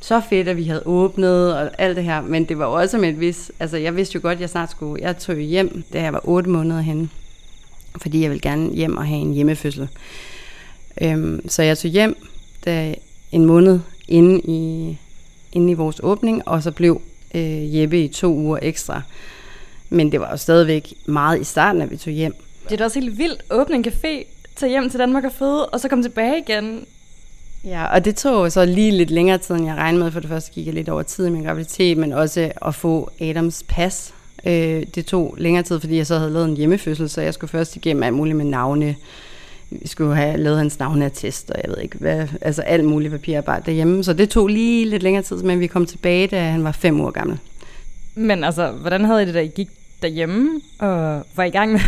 så 0.00 0.20
fedt, 0.30 0.48
at 0.48 0.56
vi 0.56 0.64
havde 0.64 0.82
åbnet 0.86 1.56
og 1.56 1.70
alt 1.78 1.96
det 1.96 2.04
her, 2.04 2.22
men 2.22 2.44
det 2.44 2.58
var 2.58 2.64
også 2.64 2.98
med 2.98 3.08
et 3.08 3.20
vis, 3.20 3.52
altså 3.60 3.76
jeg 3.76 3.96
vidste 3.96 4.14
jo 4.14 4.20
godt, 4.22 4.34
at 4.34 4.40
jeg 4.40 4.50
snart 4.50 4.70
skulle, 4.70 5.02
jeg 5.02 5.18
tog 5.18 5.36
hjem, 5.36 5.84
da 5.92 6.02
jeg 6.02 6.12
var 6.12 6.20
otte 6.28 6.50
måneder 6.50 6.80
henne, 6.80 7.08
fordi 7.96 8.22
jeg 8.22 8.30
ville 8.30 8.40
gerne 8.40 8.72
hjem 8.72 8.96
og 8.96 9.06
have 9.06 9.20
en 9.20 9.32
hjemmefødsel. 9.32 9.88
Øhm, 11.00 11.48
så 11.48 11.62
jeg 11.62 11.78
tog 11.78 11.90
hjem 11.90 12.16
da 12.64 12.94
en 13.32 13.44
måned 13.44 13.80
inde 14.08 14.40
i, 14.40 14.96
inde 15.52 15.70
i 15.70 15.74
vores 15.74 16.00
åbning, 16.02 16.48
og 16.48 16.62
så 16.62 16.70
blev 16.70 17.00
øh, 17.34 17.76
Jeppe 17.76 18.04
i 18.04 18.08
to 18.08 18.34
uger 18.34 18.58
ekstra. 18.62 19.02
Men 19.90 20.12
det 20.12 20.20
var 20.20 20.30
jo 20.30 20.36
stadigvæk 20.36 20.92
meget 21.06 21.40
i 21.40 21.44
starten, 21.44 21.82
at 21.82 21.90
vi 21.90 21.96
tog 21.96 22.12
hjem. 22.12 22.34
Det 22.64 22.72
er 22.72 22.76
da 22.76 22.84
også 22.84 23.00
helt 23.00 23.18
vildt. 23.18 23.42
Åbne 23.50 23.76
en 23.76 23.84
café, 23.86 24.26
tage 24.56 24.70
hjem 24.70 24.90
til 24.90 24.98
Danmark 24.98 25.24
og 25.24 25.32
føde, 25.32 25.66
og 25.66 25.80
så 25.80 25.88
komme 25.88 26.04
tilbage 26.04 26.38
igen. 26.38 26.86
Ja, 27.64 27.86
og 27.86 28.04
det 28.04 28.16
tog 28.16 28.52
så 28.52 28.64
lige 28.64 28.90
lidt 28.90 29.10
længere 29.10 29.38
tid, 29.38 29.54
end 29.54 29.66
jeg 29.66 29.74
regnede 29.74 30.04
med. 30.04 30.12
For 30.12 30.20
det 30.20 30.28
første 30.28 30.52
gik 30.52 30.66
jeg 30.66 30.74
lidt 30.74 30.88
over 30.88 31.02
tid 31.02 31.26
i 31.26 31.30
min 31.30 31.44
graviditet, 31.44 31.98
men 31.98 32.12
også 32.12 32.52
at 32.66 32.74
få 32.74 33.10
Adams 33.20 33.64
pas. 33.68 34.14
Øh, 34.46 34.82
det 34.94 35.06
tog 35.06 35.34
længere 35.38 35.62
tid, 35.62 35.80
fordi 35.80 35.96
jeg 35.96 36.06
så 36.06 36.18
havde 36.18 36.30
lavet 36.30 36.48
en 36.48 36.56
hjemmefødsel, 36.56 37.08
så 37.08 37.20
jeg 37.20 37.34
skulle 37.34 37.50
først 37.50 37.76
igennem 37.76 38.02
alt 38.02 38.14
muligt 38.14 38.36
med 38.36 38.44
navne. 38.44 38.96
Vi 39.70 39.88
skulle 39.88 40.16
have 40.16 40.36
lavet 40.36 40.58
hans 40.58 40.78
navneattest, 40.78 41.50
og 41.50 41.60
jeg 41.64 41.70
ved 41.70 41.82
ikke 41.82 41.98
hvad, 41.98 42.28
altså 42.40 42.62
alt 42.62 42.84
muligt 42.84 43.12
papirarbejde 43.12 43.62
derhjemme. 43.66 44.04
Så 44.04 44.12
det 44.12 44.30
tog 44.30 44.48
lige 44.48 44.84
lidt 44.84 45.02
længere 45.02 45.22
tid, 45.22 45.42
men 45.42 45.60
vi 45.60 45.66
kom 45.66 45.86
tilbage, 45.86 46.26
da 46.26 46.50
han 46.50 46.64
var 46.64 46.72
fem 46.72 47.00
år 47.00 47.10
gammel. 47.10 47.38
Men 48.14 48.44
altså, 48.44 48.70
hvordan 48.70 49.04
havde 49.04 49.22
I 49.22 49.26
det, 49.26 49.34
da 49.34 49.40
I 49.40 49.48
gik 49.48 49.68
derhjemme 50.02 50.60
og 50.78 51.26
var 51.36 51.44
i 51.44 51.50
gang 51.50 51.72
med 51.72 51.80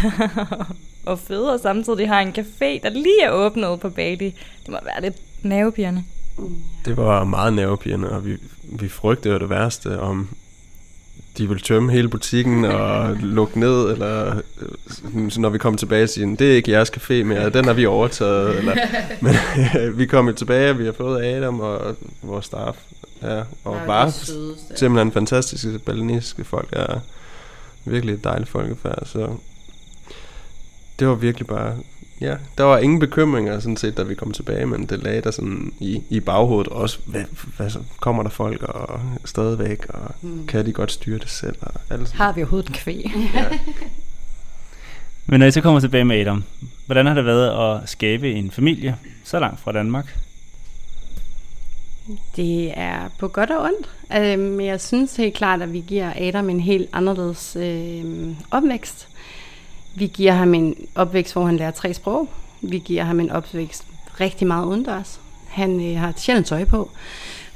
at 1.13 1.19
føde, 1.19 1.53
og 1.53 1.61
samtidig 1.61 2.09
har 2.09 2.21
en 2.21 2.35
café, 2.39 2.83
der 2.83 2.89
lige 2.89 3.23
er 3.23 3.31
åbnet 3.31 3.81
på 3.81 3.91
Bali? 3.91 4.35
Det 4.63 4.69
må 4.69 4.79
være 4.85 5.03
lidt 5.03 5.17
nervepirrende. 5.43 6.05
Det 6.85 6.97
var 6.97 7.25
meget 7.25 7.53
nervepirrende, 7.53 8.11
og 8.11 8.27
vi, 8.27 8.37
vi 8.63 8.89
frygtede 8.89 9.35
jo 9.35 9.41
det 9.41 9.51
værste, 9.51 10.01
om 10.01 10.29
de 11.39 11.49
ville 11.49 11.63
tømme 11.63 11.93
hele 11.93 12.09
butikken 12.09 12.65
og 12.65 13.17
lukke 13.17 13.61
ned, 13.61 13.93
eller 13.93 14.37
øh, 15.15 15.37
når 15.37 15.49
vi 15.49 15.59
kom 15.59 15.77
tilbage 15.77 16.07
sige, 16.07 16.37
det 16.37 16.53
er 16.53 16.57
ikke 16.57 16.71
jeres 16.71 16.91
café 16.91 17.25
mere, 17.25 17.51
den 17.51 17.65
har 17.65 17.73
vi 17.73 17.87
overtaget. 17.87 18.59
Eller, 18.59 18.75
men 19.21 19.35
vi 19.99 20.07
kom 20.07 20.35
tilbage, 20.35 20.71
og 20.71 20.79
vi 20.79 20.85
har 20.85 20.93
fået 20.93 21.25
Adam 21.25 21.61
og 21.61 21.97
vores 22.23 22.45
staff. 22.47 22.79
Ja, 23.23 23.43
og 23.65 23.77
ja, 23.77 23.87
bare 23.87 24.13
simpelthen 24.77 25.13
fantastiske 25.13 25.79
balinesiske 25.79 26.45
folk. 26.45 26.69
Ja, 26.73 26.87
virkelig 27.85 28.15
et 28.15 28.25
dejligt 28.25 28.51
folkefærd, 28.51 29.03
så 29.07 29.29
det 30.99 31.09
var 31.09 31.15
virkelig 31.15 31.47
bare 31.47 31.77
ja, 32.21 32.37
der 32.59 32.65
var 32.65 32.79
ingen 32.79 33.01
bekymringer 33.01 33.61
sådan 33.61 33.77
set, 33.77 33.97
da 33.97 34.03
vi 34.03 34.15
kom 34.15 34.33
tilbage, 34.33 34.67
men 34.67 34.87
det 34.87 35.03
lagde 35.03 35.21
der 35.21 35.31
sådan 35.31 35.73
i, 35.81 36.03
i 36.11 36.21
baghovedet 36.21 36.73
også, 36.73 36.99
hvad, 37.07 37.25
hvad 37.57 37.71
så, 37.71 37.79
kommer 38.01 38.23
der 38.23 38.31
folk 38.31 38.63
og 38.63 39.01
stadigvæk, 39.25 39.87
og 39.89 40.15
mm. 40.23 40.47
kan 40.47 40.67
de 40.67 40.73
godt 40.73 40.93
styre 40.93 41.19
det 41.19 41.31
selv? 41.31 41.57
Og 41.61 41.73
alt 41.91 42.13
Har 42.13 42.33
vi 42.33 42.41
overhovedet 42.41 42.69
en 42.69 42.75
kvæg? 42.75 43.13
ja. 43.35 43.45
Men 45.27 45.41
når 45.41 45.47
I 45.47 45.51
så 45.51 45.61
kommer 45.61 45.81
tilbage 45.81 46.05
med 46.05 46.21
Adam, 46.21 46.45
hvordan 46.87 47.07
har 47.07 47.15
det 47.15 47.25
været 47.25 47.75
at 47.75 47.89
skabe 47.89 48.33
en 48.33 48.51
familie 48.51 48.97
så 49.25 49.39
langt 49.39 49.61
fra 49.61 49.73
Danmark? 49.73 50.19
Det 52.37 52.79
er 52.79 53.09
på 53.19 53.29
godt 53.29 53.51
og 53.51 53.63
ondt. 53.63 54.39
Men 54.39 54.61
jeg 54.67 54.81
synes 54.81 55.17
helt 55.17 55.35
klart, 55.35 55.63
at 55.63 55.73
vi 55.73 55.85
giver 55.87 56.13
Adam 56.17 56.51
en 56.51 56.61
helt 56.61 56.89
anderledes 56.93 57.57
øh, 57.61 58.05
opvækst. 58.51 59.09
Vi 59.99 60.07
giver 60.07 60.33
ham 60.33 60.55
en 60.55 60.77
opvækst, 60.95 61.33
hvor 61.33 61.45
han 61.45 61.57
lærer 61.57 61.71
tre 61.71 61.95
sprog. 61.95 62.29
Vi 62.63 62.79
giver 62.79 63.05
ham 63.05 63.21
en 63.21 63.31
opvækst 63.31 63.85
rigtig 64.21 64.47
meget 64.47 64.67
udendørs. 64.67 65.21
Han 65.49 65.91
øh, 65.91 65.99
har 66.01 66.09
et 66.09 66.21
sjældent 66.21 66.47
tøj 66.47 66.65
på. 66.65 66.91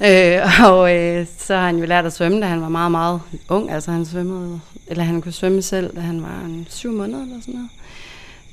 Øh, 0.05 0.39
og 0.71 0.97
øh, 0.97 1.27
så 1.39 1.55
har 1.55 1.67
han 1.67 1.79
jo 1.79 1.87
lært 1.87 2.07
at 2.07 2.13
svømme, 2.13 2.41
da 2.41 2.47
han 2.47 2.61
var 2.61 2.69
meget, 2.69 2.91
meget 2.91 3.21
ung. 3.49 3.71
Altså 3.71 3.91
han 3.91 4.07
svømmede, 4.07 4.61
eller 4.87 5.05
han 5.05 5.23
kunne 5.23 5.33
svømme 5.33 5.63
selv, 5.63 5.97
da 5.97 6.01
han 6.01 6.23
var 6.23 6.43
en 6.45 6.67
syv 6.71 6.93
måneder 6.93 7.23
eller 7.23 7.41
sådan 7.41 7.55
noget. 7.55 7.71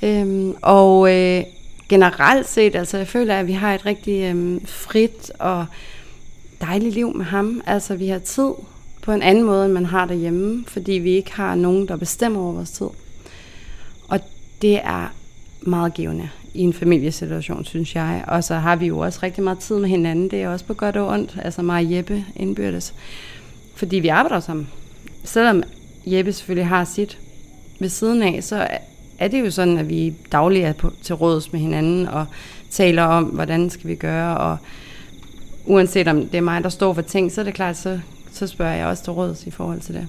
Øhm, 0.01 0.55
og 0.61 1.15
øh, 1.15 1.43
generelt 1.89 2.47
set, 2.47 2.75
altså 2.75 2.97
jeg 2.97 3.07
føler, 3.07 3.35
at 3.35 3.47
vi 3.47 3.53
har 3.53 3.75
et 3.75 3.85
rigtig 3.85 4.35
øh, 4.35 4.61
frit 4.65 5.31
og 5.39 5.65
dejligt 6.61 6.93
liv 6.93 7.17
med 7.17 7.25
ham. 7.25 7.61
Altså 7.65 7.95
vi 7.95 8.07
har 8.07 8.19
tid 8.19 8.51
på 9.01 9.11
en 9.11 9.21
anden 9.21 9.43
måde, 9.43 9.65
end 9.65 9.73
man 9.73 9.85
har 9.85 10.05
derhjemme, 10.05 10.63
fordi 10.67 10.91
vi 10.91 11.09
ikke 11.11 11.33
har 11.33 11.55
nogen, 11.55 11.87
der 11.87 11.95
bestemmer 11.95 12.41
over 12.41 12.53
vores 12.53 12.71
tid. 12.71 12.87
Det 14.61 14.79
er 14.83 15.13
meget 15.61 15.93
givende 15.93 16.29
i 16.53 16.61
en 16.61 16.73
familiesituation, 16.73 17.65
synes 17.65 17.95
jeg. 17.95 18.23
Og 18.27 18.43
så 18.43 18.55
har 18.55 18.75
vi 18.75 18.87
jo 18.87 18.99
også 18.99 19.19
rigtig 19.23 19.43
meget 19.43 19.59
tid 19.59 19.79
med 19.79 19.89
hinanden. 19.89 20.31
Det 20.31 20.41
er 20.41 20.49
også 20.49 20.65
på 20.65 20.73
godt 20.73 20.97
og 20.97 21.07
ondt. 21.07 21.37
Altså 21.41 21.61
mig 21.61 21.85
og 21.85 21.91
Jeppe 21.91 22.25
indbyrdes. 22.35 22.93
Fordi 23.75 23.95
vi 23.95 24.07
arbejder 24.07 24.39
sammen. 24.39 24.67
Selvom 25.23 25.63
Jeppe 26.05 26.33
selvfølgelig 26.33 26.67
har 26.67 26.83
sit 26.83 27.17
ved 27.79 27.89
siden 27.89 28.23
af, 28.23 28.43
så 28.43 28.67
er 29.19 29.27
det 29.27 29.39
jo 29.39 29.51
sådan, 29.51 29.77
at 29.77 29.89
vi 29.89 30.13
dagligt 30.31 30.65
er 30.65 30.73
på, 30.73 30.91
til 31.01 31.15
råds 31.15 31.51
med 31.51 31.59
hinanden 31.59 32.07
og 32.07 32.25
taler 32.69 33.03
om, 33.03 33.23
hvordan 33.23 33.69
skal 33.69 33.89
vi 33.89 33.95
gøre. 33.95 34.37
Og 34.37 34.57
uanset 35.65 36.07
om 36.07 36.21
det 36.21 36.37
er 36.37 36.41
mig, 36.41 36.63
der 36.63 36.69
står 36.69 36.93
for 36.93 37.01
ting, 37.01 37.31
så 37.31 37.41
er 37.41 37.45
det 37.45 37.53
klart, 37.53 37.77
så, 37.77 37.99
så 38.31 38.47
spørger 38.47 38.75
jeg 38.75 38.87
også 38.87 39.03
til 39.03 39.13
råds 39.13 39.47
i 39.47 39.51
forhold 39.51 39.79
til 39.79 39.95
det. 39.95 40.07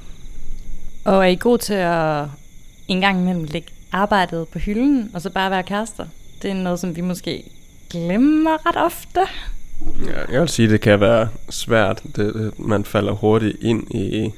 Og 1.04 1.16
er 1.16 1.28
I 1.28 1.34
god 1.34 1.58
til 1.58 1.74
at 1.74 2.24
en 2.88 3.00
gang 3.00 3.20
imellem 3.20 3.44
lægge 3.44 3.68
arbejdet 3.92 4.48
på 4.48 4.58
hylden, 4.58 5.10
og 5.14 5.22
så 5.22 5.30
bare 5.30 5.50
være 5.50 5.62
kærester. 5.62 6.06
Det 6.42 6.50
er 6.50 6.54
noget, 6.54 6.80
som 6.80 6.96
vi 6.96 7.00
måske 7.00 7.44
glemmer 7.90 8.68
ret 8.68 8.76
ofte. 8.76 9.20
Ja, 10.06 10.32
jeg 10.32 10.40
vil 10.40 10.48
sige, 10.48 10.68
det 10.68 10.80
kan 10.80 11.00
være 11.00 11.28
svært. 11.50 12.02
Det, 12.16 12.36
øh, 12.36 12.68
man 12.68 12.84
falder 12.84 13.12
hurtigt 13.12 13.56
ind 13.60 13.94
i 13.94 14.32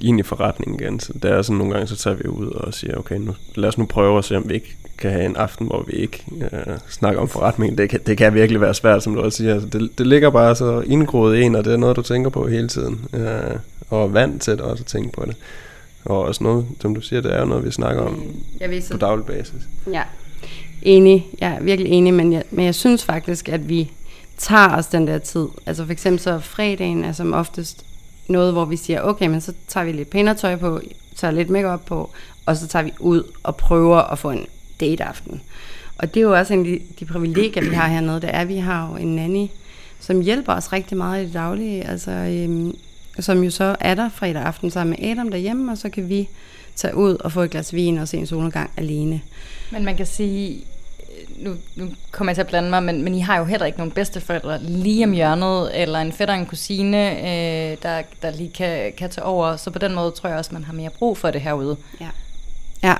ind 0.00 0.20
i 0.20 0.22
forretningen 0.22 0.80
igen. 0.80 1.00
Så 1.00 1.12
der 1.22 1.34
er 1.34 1.42
sådan 1.42 1.56
nogle 1.56 1.72
gange, 1.72 1.86
så 1.86 1.96
tager 1.96 2.16
vi 2.16 2.28
ud 2.28 2.46
og 2.46 2.74
siger, 2.74 2.96
okay, 2.96 3.16
nu, 3.16 3.34
lad 3.54 3.68
os 3.68 3.78
nu 3.78 3.86
prøve 3.86 4.18
at 4.18 4.24
se, 4.24 4.36
om 4.36 4.48
vi 4.48 4.54
ikke 4.54 4.76
kan 4.98 5.10
have 5.10 5.24
en 5.24 5.36
aften, 5.36 5.66
hvor 5.66 5.84
vi 5.86 5.92
ikke 5.92 6.24
øh, 6.40 6.76
snakker 6.88 7.20
om 7.20 7.28
forretningen. 7.28 7.78
Det 7.78 7.90
kan, 7.90 8.00
det 8.06 8.18
kan 8.18 8.34
virkelig 8.34 8.60
være 8.60 8.74
svært, 8.74 9.02
som 9.02 9.14
du 9.14 9.20
også 9.20 9.36
siger. 9.36 9.54
Altså, 9.54 9.68
det, 9.68 9.98
det 9.98 10.06
ligger 10.06 10.30
bare 10.30 10.56
så 10.56 10.80
indgroet 10.80 11.44
en, 11.44 11.54
og 11.54 11.64
det 11.64 11.72
er 11.72 11.76
noget, 11.76 11.96
du 11.96 12.02
tænker 12.02 12.30
på 12.30 12.48
hele 12.48 12.68
tiden. 12.68 13.04
Øh, 13.12 13.58
og 13.90 14.14
vant 14.14 14.42
til 14.42 14.52
det 14.52 14.60
også 14.60 14.82
at 14.82 14.86
tænke 14.86 15.12
på 15.12 15.24
det. 15.26 15.36
Og 16.06 16.22
også 16.22 16.44
noget, 16.44 16.66
som 16.80 16.94
du 16.94 17.00
siger, 17.00 17.22
det 17.22 17.34
er 17.34 17.40
jo 17.40 17.46
noget, 17.46 17.64
vi 17.64 17.70
snakker 17.70 18.02
om 18.02 18.12
mm, 18.12 18.42
jeg 18.60 18.70
ved, 18.70 18.80
så... 18.82 18.92
på 18.92 18.98
daglig 18.98 19.26
basis. 19.26 19.62
Ja, 19.92 20.02
enig. 20.82 21.26
Jeg 21.40 21.52
er 21.52 21.62
virkelig 21.62 21.92
enig, 21.92 22.14
men 22.14 22.32
jeg, 22.32 22.42
men 22.50 22.64
jeg 22.64 22.74
synes 22.74 23.04
faktisk, 23.04 23.48
at 23.48 23.68
vi 23.68 23.90
tager 24.38 24.76
os 24.76 24.86
den 24.86 25.06
der 25.06 25.18
tid. 25.18 25.46
Altså 25.66 25.84
for 25.84 25.92
eksempel 25.92 26.20
så 26.20 26.38
fredagen 26.38 27.04
er 27.04 27.12
som 27.12 27.32
oftest 27.32 27.84
noget, 28.28 28.52
hvor 28.52 28.64
vi 28.64 28.76
siger, 28.76 29.00
okay, 29.00 29.26
men 29.26 29.40
så 29.40 29.52
tager 29.68 29.84
vi 29.84 29.92
lidt 29.92 30.10
pænere 30.10 30.34
tøj 30.34 30.56
på, 30.56 30.80
tager 31.16 31.30
lidt 31.30 31.50
makeup 31.50 31.80
på, 31.86 32.10
og 32.46 32.56
så 32.56 32.66
tager 32.66 32.82
vi 32.82 32.92
ud 33.00 33.22
og 33.42 33.56
prøver 33.56 33.96
at 33.96 34.18
få 34.18 34.30
en 34.30 34.46
dateaften. 34.80 35.40
Og 35.98 36.14
det 36.14 36.20
er 36.20 36.24
jo 36.24 36.36
også 36.36 36.54
en 36.54 36.60
af 36.60 36.66
de, 36.66 36.80
de 37.00 37.04
privilegier, 37.04 37.62
vi 37.68 37.74
har 37.74 37.88
hernede, 37.88 38.20
det 38.20 38.30
er, 38.34 38.40
at 38.40 38.48
vi 38.48 38.56
har 38.56 38.90
jo 38.90 38.96
en 38.96 39.16
nanny, 39.16 39.46
som 40.00 40.20
hjælper 40.20 40.52
os 40.52 40.72
rigtig 40.72 40.96
meget 40.96 41.22
i 41.22 41.26
det 41.26 41.34
daglige. 41.34 41.84
Altså, 41.84 42.10
øhm, 42.10 42.76
som 43.24 43.44
jo 43.44 43.50
så 43.50 43.76
er 43.80 43.94
der 43.94 44.08
fredag 44.08 44.42
aften 44.42 44.70
sammen 44.70 44.96
med 45.00 45.10
Adam 45.10 45.30
derhjemme, 45.30 45.72
og 45.72 45.78
så 45.78 45.88
kan 45.88 46.08
vi 46.08 46.28
tage 46.76 46.96
ud 46.96 47.14
og 47.14 47.32
få 47.32 47.40
et 47.40 47.50
glas 47.50 47.74
vin 47.74 47.98
og 47.98 48.08
se 48.08 48.16
en 48.16 48.26
solnedgang 48.26 48.70
alene. 48.76 49.20
Men 49.70 49.84
man 49.84 49.96
kan 49.96 50.06
sige, 50.06 50.64
nu, 51.38 51.54
nu 51.74 51.88
kommer 52.10 52.30
jeg 52.30 52.36
til 52.36 52.42
at 52.42 52.46
blande 52.46 52.70
mig, 52.70 52.82
men, 52.82 53.02
men 53.02 53.14
I 53.14 53.20
har 53.20 53.38
jo 53.38 53.44
heller 53.44 53.66
ikke 53.66 53.78
nogen 53.78 53.92
bedsteforældre 53.92 54.62
lige 54.62 55.04
om 55.04 55.12
hjørnet, 55.12 55.82
eller 55.82 55.98
en 55.98 56.12
fætter 56.12 56.34
og 56.34 56.40
en 56.40 56.46
kusine, 56.46 57.18
øh, 57.18 57.76
der, 57.82 58.02
der 58.22 58.30
lige 58.30 58.50
kan, 58.50 58.92
kan 58.98 59.10
tage 59.10 59.24
over. 59.24 59.56
Så 59.56 59.70
på 59.70 59.78
den 59.78 59.94
måde 59.94 60.10
tror 60.10 60.28
jeg 60.28 60.38
også, 60.38 60.54
man 60.54 60.64
har 60.64 60.72
mere 60.72 60.90
brug 60.90 61.18
for 61.18 61.30
det 61.30 61.40
herude. 61.40 61.76
Ja, 62.00 62.08
ja. 62.82 62.94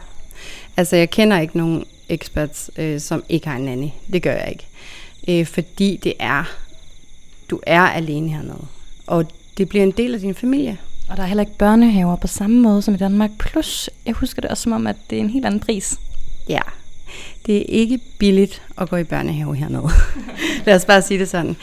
altså 0.77 0.97
jeg 0.97 1.11
kender 1.11 1.41
ikke 1.41 1.59
nogen 1.59 1.85
experts, 2.09 2.71
øh, 2.77 3.01
som 3.01 3.25
ikke 3.29 3.49
har 3.49 3.57
en 3.57 3.65
nanny. 3.65 3.89
Det 4.13 4.23
gør 4.23 4.33
jeg 4.33 4.49
ikke. 4.49 4.67
Øh, 5.29 5.47
fordi 5.47 5.97
det 5.97 6.15
er, 6.19 6.45
du 7.51 7.61
er 7.67 7.83
alene 7.83 8.29
hernede. 8.29 8.67
Og 9.07 9.25
det 9.59 9.69
bliver 9.69 9.83
en 9.83 9.91
del 9.91 10.15
af 10.15 10.21
din 10.21 10.35
familie. 10.35 10.79
Og 11.09 11.17
der 11.17 11.23
er 11.23 11.27
heller 11.27 11.43
ikke 11.43 11.59
børnehaver 11.59 12.17
på 12.17 12.27
samme 12.27 12.61
måde 12.61 12.83
som 12.83 12.95
i 12.95 12.97
Danmark. 12.97 13.31
Plus, 13.39 13.91
jeg 14.07 14.15
husker 14.15 14.43
det 14.43 14.51
også 14.51 14.63
som 14.63 14.73
om, 14.73 14.87
at 14.87 14.97
det 15.11 15.17
er 15.17 15.21
en 15.21 15.31
helt 15.31 15.47
anden 15.47 15.61
pris. 15.61 15.99
Ja, 16.49 16.61
det 17.47 17.57
er 17.57 17.65
ikke 17.69 17.99
billigt 18.19 18.63
at 18.79 18.89
gå 18.89 18.97
i 18.97 19.05
børnehave 19.05 19.57
hernede. 19.57 19.89
Lad 20.67 20.77
os 20.77 20.85
bare 20.85 21.03
sige 21.03 21.21
det 21.21 21.29
sådan. 21.29 21.57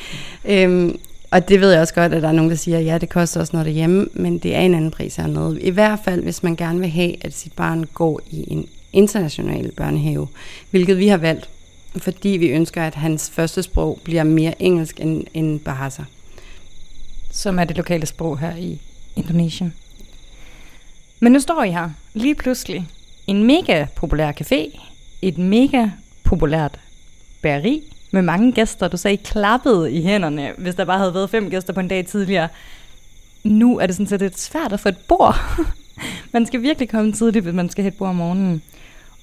Øhm, 0.46 1.00
og 1.32 1.50
det 1.50 1.62
ved 1.62 1.72
jeg 1.72 1.82
også 1.82 1.94
godt, 1.94 2.14
at 2.14 2.22
der 2.22 2.28
er 2.28 2.32
nogen, 2.34 2.52
der 2.52 2.58
siger, 2.58 2.78
at 2.78 2.86
ja, 2.86 2.98
det 2.98 3.10
koster 3.10 3.40
også 3.40 3.54
noget 3.54 3.66
derhjemme, 3.66 4.08
men 4.14 4.38
det 4.38 4.56
er 4.56 4.60
en 4.60 4.74
anden 4.74 4.92
pris 4.92 5.16
hernede. 5.16 5.62
I 5.62 5.70
hvert 5.70 6.00
fald, 6.06 6.24
hvis 6.24 6.44
man 6.44 6.56
gerne 6.56 6.80
vil 6.80 6.90
have, 6.90 7.26
at 7.26 7.34
sit 7.34 7.54
barn 7.54 7.84
går 7.94 8.22
i 8.32 8.46
en 8.48 8.68
international 8.94 9.72
børnehave, 9.72 10.28
hvilket 10.72 10.98
vi 10.98 11.08
har 11.08 11.18
valgt, 11.18 11.50
fordi 11.98 12.30
vi 12.30 12.48
ønsker, 12.48 12.84
at 12.84 12.96
hans 12.96 13.32
første 13.34 13.64
sprog 13.64 14.00
bliver 14.04 14.24
mere 14.24 14.62
engelsk 14.62 15.00
end, 15.00 15.24
end 15.34 15.60
Bahasa. 15.60 16.04
Som 17.34 17.60
er 17.60 17.64
det 17.64 17.78
lokale 17.78 18.06
sprog 18.06 18.40
her 18.40 18.56
i 18.56 18.82
Indonesien. 19.16 19.74
Men 21.20 21.32
nu 21.32 21.40
står 21.40 21.64
I 21.64 21.72
her, 21.72 21.90
lige 22.14 22.36
pludselig. 22.36 22.88
En 23.28 23.44
mega 23.44 23.86
populær 23.96 24.32
café, 24.32 24.80
et 25.22 25.38
mega 25.38 25.90
populært 26.24 26.80
bageri 27.42 27.84
med 28.12 28.22
mange 28.22 28.52
gæster. 28.52 28.88
Du 28.88 28.98
sagde, 28.98 29.14
I 29.14 29.22
klappede 29.24 29.92
i 29.92 30.02
hænderne, 30.02 30.52
hvis 30.58 30.76
der 30.76 30.86
bare 30.86 30.98
havde 30.98 31.14
været 31.14 31.30
fem 31.30 31.50
gæster 31.50 31.74
på 31.74 31.80
en 31.80 31.88
dag 31.88 32.06
tidligere. 32.06 32.48
Nu 33.44 33.80
er 33.80 33.86
det 33.86 33.96
sådan 33.96 34.08
set 34.08 34.22
lidt 34.22 34.40
svært 34.40 34.74
at 34.74 34.80
få 34.80 34.90
et 34.90 34.98
bord. 34.98 35.36
man 36.34 36.46
skal 36.46 36.62
virkelig 36.62 36.90
komme 36.90 37.12
tidligt, 37.12 37.44
hvis 37.44 37.56
man 37.56 37.70
skal 37.70 37.84
have 37.84 37.92
et 37.92 37.98
bord 37.98 38.10
om 38.10 38.16
morgenen. 38.16 38.62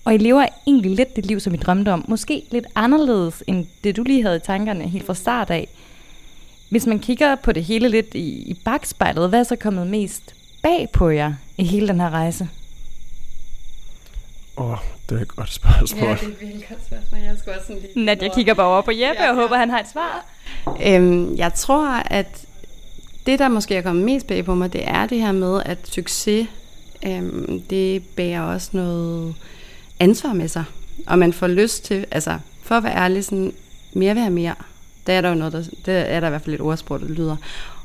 Og 0.05 0.15
I 0.15 0.19
lever 0.19 0.47
egentlig 0.67 0.91
lidt 0.91 1.17
det 1.17 1.27
liv, 1.27 1.41
som 1.41 1.55
I 1.55 1.57
drømte 1.57 1.93
om. 1.93 2.05
Måske 2.09 2.43
lidt 2.51 2.67
anderledes, 2.75 3.43
end 3.47 3.67
det 3.85 3.97
du 3.97 4.03
lige 4.03 4.23
havde 4.23 4.37
i 4.37 4.41
tankerne 4.41 4.89
helt 4.89 5.07
fra 5.07 5.15
start 5.15 5.51
af. 5.51 5.69
Hvis 6.71 6.87
man 6.87 6.99
kigger 6.99 7.35
på 7.35 7.53
det 7.53 7.65
hele 7.65 7.89
lidt 7.89 8.15
i, 8.15 8.51
i 8.51 8.55
bagspejlet, 8.65 9.29
hvad 9.29 9.41
er 9.41 9.45
så 9.45 9.57
kommet 9.57 9.87
mest 9.87 10.35
bag 10.63 10.89
på 10.93 11.09
jer 11.09 11.33
i 11.57 11.65
hele 11.65 11.89
den 11.89 12.01
her 12.01 12.11
rejse? 12.11 12.49
Åh, 14.57 14.71
oh, 14.71 14.79
det 15.09 15.19
er 15.19 15.23
et 15.23 15.29
godt 15.29 15.53
spørgsmål. 15.53 16.09
Ja, 16.09 16.15
det 16.15 16.23
er 16.23 16.27
et 16.27 16.41
virkelig 16.41 16.67
godt 16.69 16.87
spørgsmål. 16.87 17.21
Jeg 17.21 17.37
skal 17.39 17.53
også 17.53 17.67
sådan 17.67 17.83
lige... 17.83 18.05
Nat, 18.05 18.23
jeg 18.23 18.33
kigger 18.35 18.55
bare 18.55 18.67
over 18.67 18.83
på 18.83 18.91
Jeppe 18.91 19.31
og 19.31 19.35
håber, 19.35 19.57
han 19.57 19.71
har 19.71 19.81
et 19.81 19.89
svar. 19.93 20.27
Øhm, 20.87 21.37
jeg 21.37 21.55
tror, 21.55 21.89
at 21.89 22.47
det, 23.27 23.39
der 23.39 23.49
måske 23.49 23.77
er 23.77 23.83
kommet 23.83 24.05
mest 24.05 24.27
bag 24.27 24.45
på 24.45 24.55
mig, 24.55 24.73
det 24.73 24.89
er 24.89 25.07
det 25.07 25.21
her 25.21 25.33
med, 25.33 25.63
at 25.67 25.79
succes, 25.85 26.49
øhm, 27.07 27.63
det 27.71 28.05
bærer 28.17 28.43
også 28.43 28.71
noget 28.73 29.35
ansvar 30.01 30.33
med 30.33 30.49
sig. 30.49 30.65
Og 31.07 31.19
man 31.19 31.33
får 31.33 31.47
lyst 31.47 31.85
til, 31.85 32.07
altså 32.11 32.39
for 32.63 32.75
at 32.75 32.85
være 32.85 32.97
ærlig, 32.97 33.25
sådan, 33.25 33.53
mere 33.93 34.15
have 34.15 34.31
mere. 34.31 34.55
Der 35.07 35.13
er 35.13 35.21
der 35.21 35.29
jo 35.29 35.35
noget, 35.35 35.53
der, 35.53 35.63
der 35.87 35.93
er 35.93 36.21
der 36.21 36.27
i 36.27 36.31
hvert 36.31 36.43
fald 36.43 36.55
et 36.55 36.61
ordsprog, 36.61 37.01
der 37.01 37.09
lyder. 37.09 37.37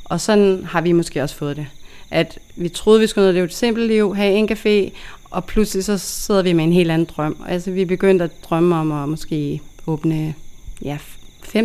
Og 0.04 0.22
sådan 0.22 0.66
har 0.66 0.82
vi 0.82 0.92
måske 0.92 1.24
også 1.24 1.36
fået 1.36 1.58
det. 1.58 1.68
At 2.12 2.40
vi 2.56 2.70
troede, 2.70 3.00
vi 3.00 3.08
skulle 3.08 3.32
leve 3.32 3.46
et 3.46 3.54
simpelt 3.54 3.88
liv, 3.88 4.16
have 4.16 4.34
en 4.34 4.50
café, 4.52 4.92
og 5.30 5.46
pludselig 5.46 5.86
så 5.86 5.98
sidder 5.98 6.42
vi 6.42 6.54
med 6.54 6.64
en 6.64 6.74
helt 6.74 6.92
anden 6.92 7.08
drøm. 7.16 7.44
Altså 7.48 7.72
vi 7.72 7.86
begyndte 7.86 8.26
at 8.26 8.32
drømme 8.44 8.76
om 8.76 8.92
at 8.92 9.10
måske 9.10 9.62
åbne 9.88 10.34
ja, 10.82 10.98
5-10 11.44 11.58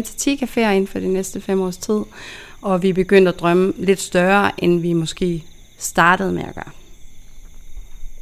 caféer 0.42 0.70
inden 0.70 0.86
for 0.86 0.98
de 0.98 1.08
næste 1.12 1.40
fem 1.40 1.60
års 1.60 1.76
tid. 1.76 2.00
Og 2.62 2.82
vi 2.82 2.92
begyndte 2.92 3.28
at 3.28 3.40
drømme 3.40 3.72
lidt 3.76 4.00
større, 4.00 4.64
end 4.64 4.80
vi 4.80 4.92
måske 4.92 5.44
startede 5.78 6.32
med 6.32 6.42
at 6.42 6.54
gøre. 6.54 6.70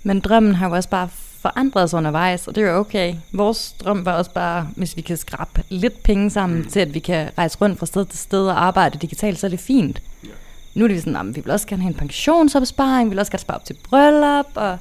Men 0.02 0.20
drømmen 0.20 0.54
har 0.54 0.68
jo 0.68 0.74
også 0.74 0.88
bare 0.88 1.08
forandret 1.40 1.90
sig 1.90 1.96
undervejs, 1.96 2.48
og 2.48 2.54
det 2.54 2.64
er 2.64 2.70
jo 2.70 2.76
okay. 2.76 3.14
Vores 3.32 3.74
drøm 3.84 4.04
var 4.04 4.12
også 4.12 4.30
bare, 4.30 4.68
hvis 4.76 4.96
vi 4.96 5.02
kan 5.02 5.16
skrabe 5.16 5.62
lidt 5.68 6.02
penge 6.02 6.30
sammen 6.30 6.68
til, 6.68 6.80
at 6.80 6.94
vi 6.94 6.98
kan 6.98 7.30
rejse 7.38 7.58
rundt 7.60 7.78
fra 7.78 7.86
sted 7.86 8.04
til 8.04 8.18
sted 8.18 8.46
og 8.46 8.64
arbejde 8.64 8.98
digitalt, 8.98 9.38
så 9.38 9.46
er 9.46 9.50
det 9.50 9.60
fint. 9.60 10.02
Ja. 10.24 10.28
Nu 10.74 10.84
er 10.84 10.88
det 10.88 11.02
sådan, 11.02 11.28
at 11.28 11.36
vi 11.36 11.40
vil 11.40 11.50
også 11.50 11.66
gerne 11.66 11.82
have 11.82 11.92
en 11.92 11.98
pensionsopsparing, 11.98 13.10
vi 13.10 13.10
vil 13.10 13.18
også 13.18 13.32
gerne 13.32 13.40
spare 13.40 13.56
op 13.56 13.64
til 13.64 13.76
bryllup, 13.88 14.46
og 14.54 14.78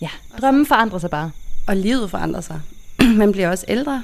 ja, 0.00 0.08
drømmen 0.40 0.66
forandrer 0.66 0.98
sig 0.98 1.10
bare. 1.10 1.30
Og 1.66 1.76
livet 1.76 2.10
forandrer 2.10 2.40
sig. 2.40 2.60
Man 3.20 3.32
bliver 3.32 3.50
også 3.50 3.64
ældre, 3.68 4.02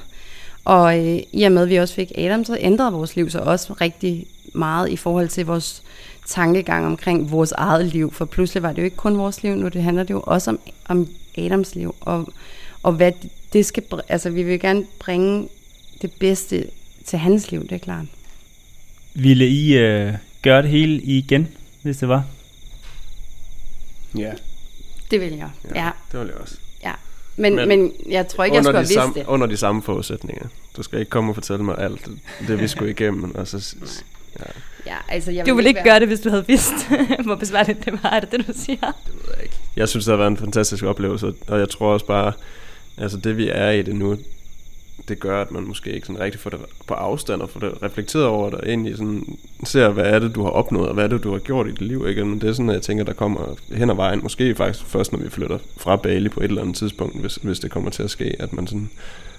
og 0.65 0.99
øh, 0.99 1.19
i 1.33 1.43
og 1.43 1.53
med, 1.53 1.63
at 1.63 1.69
vi 1.69 1.77
også 1.77 1.95
fik 1.95 2.13
Adam, 2.19 2.45
så 2.45 2.57
ændrede 2.61 2.93
vores 2.93 3.17
liv 3.17 3.31
sig 3.31 3.43
også 3.43 3.73
rigtig 3.73 4.27
meget 4.55 4.89
i 4.89 4.97
forhold 4.97 5.29
til 5.29 5.47
vores 5.47 5.83
tankegang 6.27 6.87
omkring 6.87 7.31
vores 7.31 7.53
eget 7.53 7.87
liv. 7.87 8.13
For 8.13 8.25
pludselig 8.25 8.63
var 8.63 8.73
det 8.73 8.79
jo 8.79 8.85
ikke 8.85 8.97
kun 8.97 9.19
vores 9.19 9.43
liv, 9.43 9.55
nu 9.55 9.69
det 9.69 9.83
handler 9.83 10.03
det 10.03 10.15
jo 10.15 10.23
også 10.27 10.51
om, 10.51 10.59
om 10.89 11.09
Adams 11.37 11.75
liv. 11.75 11.95
Og, 12.01 12.33
og 12.83 12.93
hvad 12.93 13.13
det 13.53 13.67
skal, 13.67 13.83
altså 14.09 14.31
vi 14.31 14.43
vil 14.43 14.61
gerne 14.61 14.87
bringe 14.99 15.49
det 16.03 16.13
bedste 16.13 16.67
til 17.05 17.19
hans 17.19 17.51
liv, 17.51 17.63
det 17.63 17.73
er 17.73 17.79
klart. 17.79 18.07
Ville 19.15 19.49
I 19.49 19.77
øh, 19.77 20.15
gøre 20.43 20.63
det 20.63 20.71
hele 20.71 21.03
igen, 21.03 21.49
hvis 21.83 21.97
det 21.97 22.09
var? 22.09 22.25
Ja. 24.19 24.33
Det 25.11 25.21
vil 25.21 25.33
jeg, 25.33 25.51
ja. 25.75 25.85
ja. 25.85 25.91
Det 26.13 26.21
vil 26.21 26.27
jeg 26.27 26.37
også. 26.37 26.57
Ja. 26.83 26.93
Men, 27.37 27.57
men, 27.57 27.69
men 27.69 27.93
jeg 28.09 28.29
tror 28.29 28.45
ikke, 28.45 28.57
jeg 28.57 28.65
skulle 28.65 28.77
have 28.77 28.83
vidst 28.83 28.95
samme, 28.95 29.15
det. 29.15 29.27
Under 29.27 29.47
de 29.47 29.57
samme 29.57 29.83
forudsætninger. 29.83 30.47
Du 30.77 30.83
skal 30.83 30.99
ikke 30.99 31.11
komme 31.11 31.31
og 31.31 31.35
fortælle 31.35 31.65
mig 31.65 31.79
alt 31.79 32.09
det, 32.49 32.61
vi 32.61 32.69
skulle 32.69 32.91
igennem. 32.91 33.35
Og 33.35 33.49
så, 33.49 33.77
ja. 34.39 34.45
Ja, 34.87 34.97
altså, 35.09 35.31
jeg 35.31 35.47
du 35.47 35.55
ville 35.55 35.69
ikke, 35.69 35.79
ikke 35.79 35.91
gøre 35.91 36.01
det, 36.01 36.09
hvis 36.09 36.21
du 36.21 36.31
havde 36.31 36.47
vidst, 36.47 36.75
hvor 37.25 37.35
besværligt 37.35 37.85
det 37.85 38.03
var. 38.03 38.11
Er 38.11 38.21
det 38.21 38.33
det, 38.33 38.47
du 38.47 38.53
siger? 38.57 38.93
Det 39.07 39.15
ved 39.15 39.35
jeg 39.35 39.43
ikke. 39.43 39.57
Jeg 39.77 39.89
synes, 39.89 40.05
det 40.05 40.13
har 40.13 40.17
været 40.17 40.31
en 40.31 40.37
fantastisk 40.37 40.85
oplevelse, 40.85 41.33
og 41.49 41.59
jeg 41.59 41.69
tror 41.69 41.93
også 41.93 42.07
bare, 42.07 42.33
altså 42.99 43.17
det 43.17 43.37
vi 43.37 43.49
er 43.53 43.71
i 43.71 43.83
det 43.83 43.95
nu, 43.97 44.17
det 45.09 45.21
gør, 45.21 45.41
at 45.41 45.51
man 45.51 45.63
måske 45.63 45.93
ikke 45.93 46.07
sådan 46.07 46.21
rigtig 46.21 46.41
får 46.41 46.51
det 46.51 46.61
på 46.87 46.95
afstand 46.95 47.43
og 47.43 47.51
får 47.51 47.61
det 47.61 47.83
reflekteret 47.83 48.27
over 48.27 48.51
det, 48.51 48.61
og 48.61 48.69
egentlig 48.69 48.97
sådan 48.97 49.39
ser, 49.65 49.89
hvad 49.89 50.05
er 50.05 50.19
det, 50.19 50.35
du 50.35 50.43
har 50.43 50.51
opnået, 50.51 50.89
og 50.89 50.95
hvad 50.95 51.05
er 51.05 51.09
det, 51.09 51.25
du 51.25 51.33
har 51.33 51.39
gjort 51.39 51.67
i 51.67 51.71
dit 51.71 51.83
liv. 51.83 52.07
Ikke? 52.09 52.25
Men 52.25 52.41
det 52.41 52.49
er 52.49 52.53
sådan, 52.53 52.69
at 52.69 52.75
jeg 52.75 52.83
tænker, 52.83 53.05
der 53.05 53.13
kommer 53.13 53.55
hen 53.73 53.91
ad 53.91 53.95
vejen, 53.95 54.21
måske 54.23 54.55
faktisk 54.55 54.85
først, 54.87 55.13
når 55.13 55.19
vi 55.19 55.31
flytter 55.31 55.59
fra 55.77 55.97
Bali 55.97 56.29
på 56.29 56.41
et 56.41 56.45
eller 56.45 56.63
andet 56.63 56.77
tidspunkt, 56.77 57.21
hvis, 57.21 57.35
hvis 57.35 57.59
det 57.59 57.71
kommer 57.71 57.91
til 57.91 58.03
at 58.03 58.11
ske, 58.11 58.37
at 58.39 58.53
man 58.53 58.67
sådan 58.67 58.91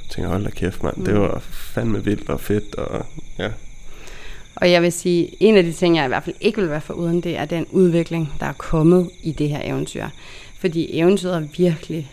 tænker, 0.10 0.30
hold 0.30 0.43
da 0.43 0.50
kæft, 0.50 0.84
mand, 0.84 0.97
mm. 0.97 1.06
det 1.06 1.19
var 1.19 1.39
fandme 1.52 2.04
vildt 2.04 2.30
og 2.30 2.39
fedt, 2.39 2.76
og 2.76 3.06
ja, 3.39 3.50
og 4.62 4.72
jeg 4.72 4.82
vil 4.82 4.91
sige, 4.91 5.30
en 5.39 5.58
af 5.58 5.63
de 5.63 5.72
ting, 5.72 5.96
jeg 5.96 6.06
i 6.06 6.08
hvert 6.08 6.24
fald 6.24 6.36
ikke 6.41 6.62
vil 6.62 6.70
være 6.70 6.82
for 6.82 6.93
uden, 6.93 7.22
det 7.22 7.38
er 7.38 7.46
den 7.46 7.65
udvikling, 7.72 8.34
der 8.39 8.46
er 8.46 8.54
kommet 8.54 9.10
i 9.24 9.32
det 9.32 9.50
her 9.50 9.62
eventyr. 9.63 10.08
Fordi 10.60 11.00
eventyret 11.00 11.34
har 11.34 11.48
virkelig 11.58 12.12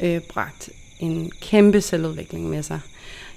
øh, 0.00 0.20
bragt 0.20 0.70
en 1.00 1.32
kæmpe 1.40 1.80
selvudvikling 1.80 2.50
med 2.50 2.62
sig. 2.62 2.80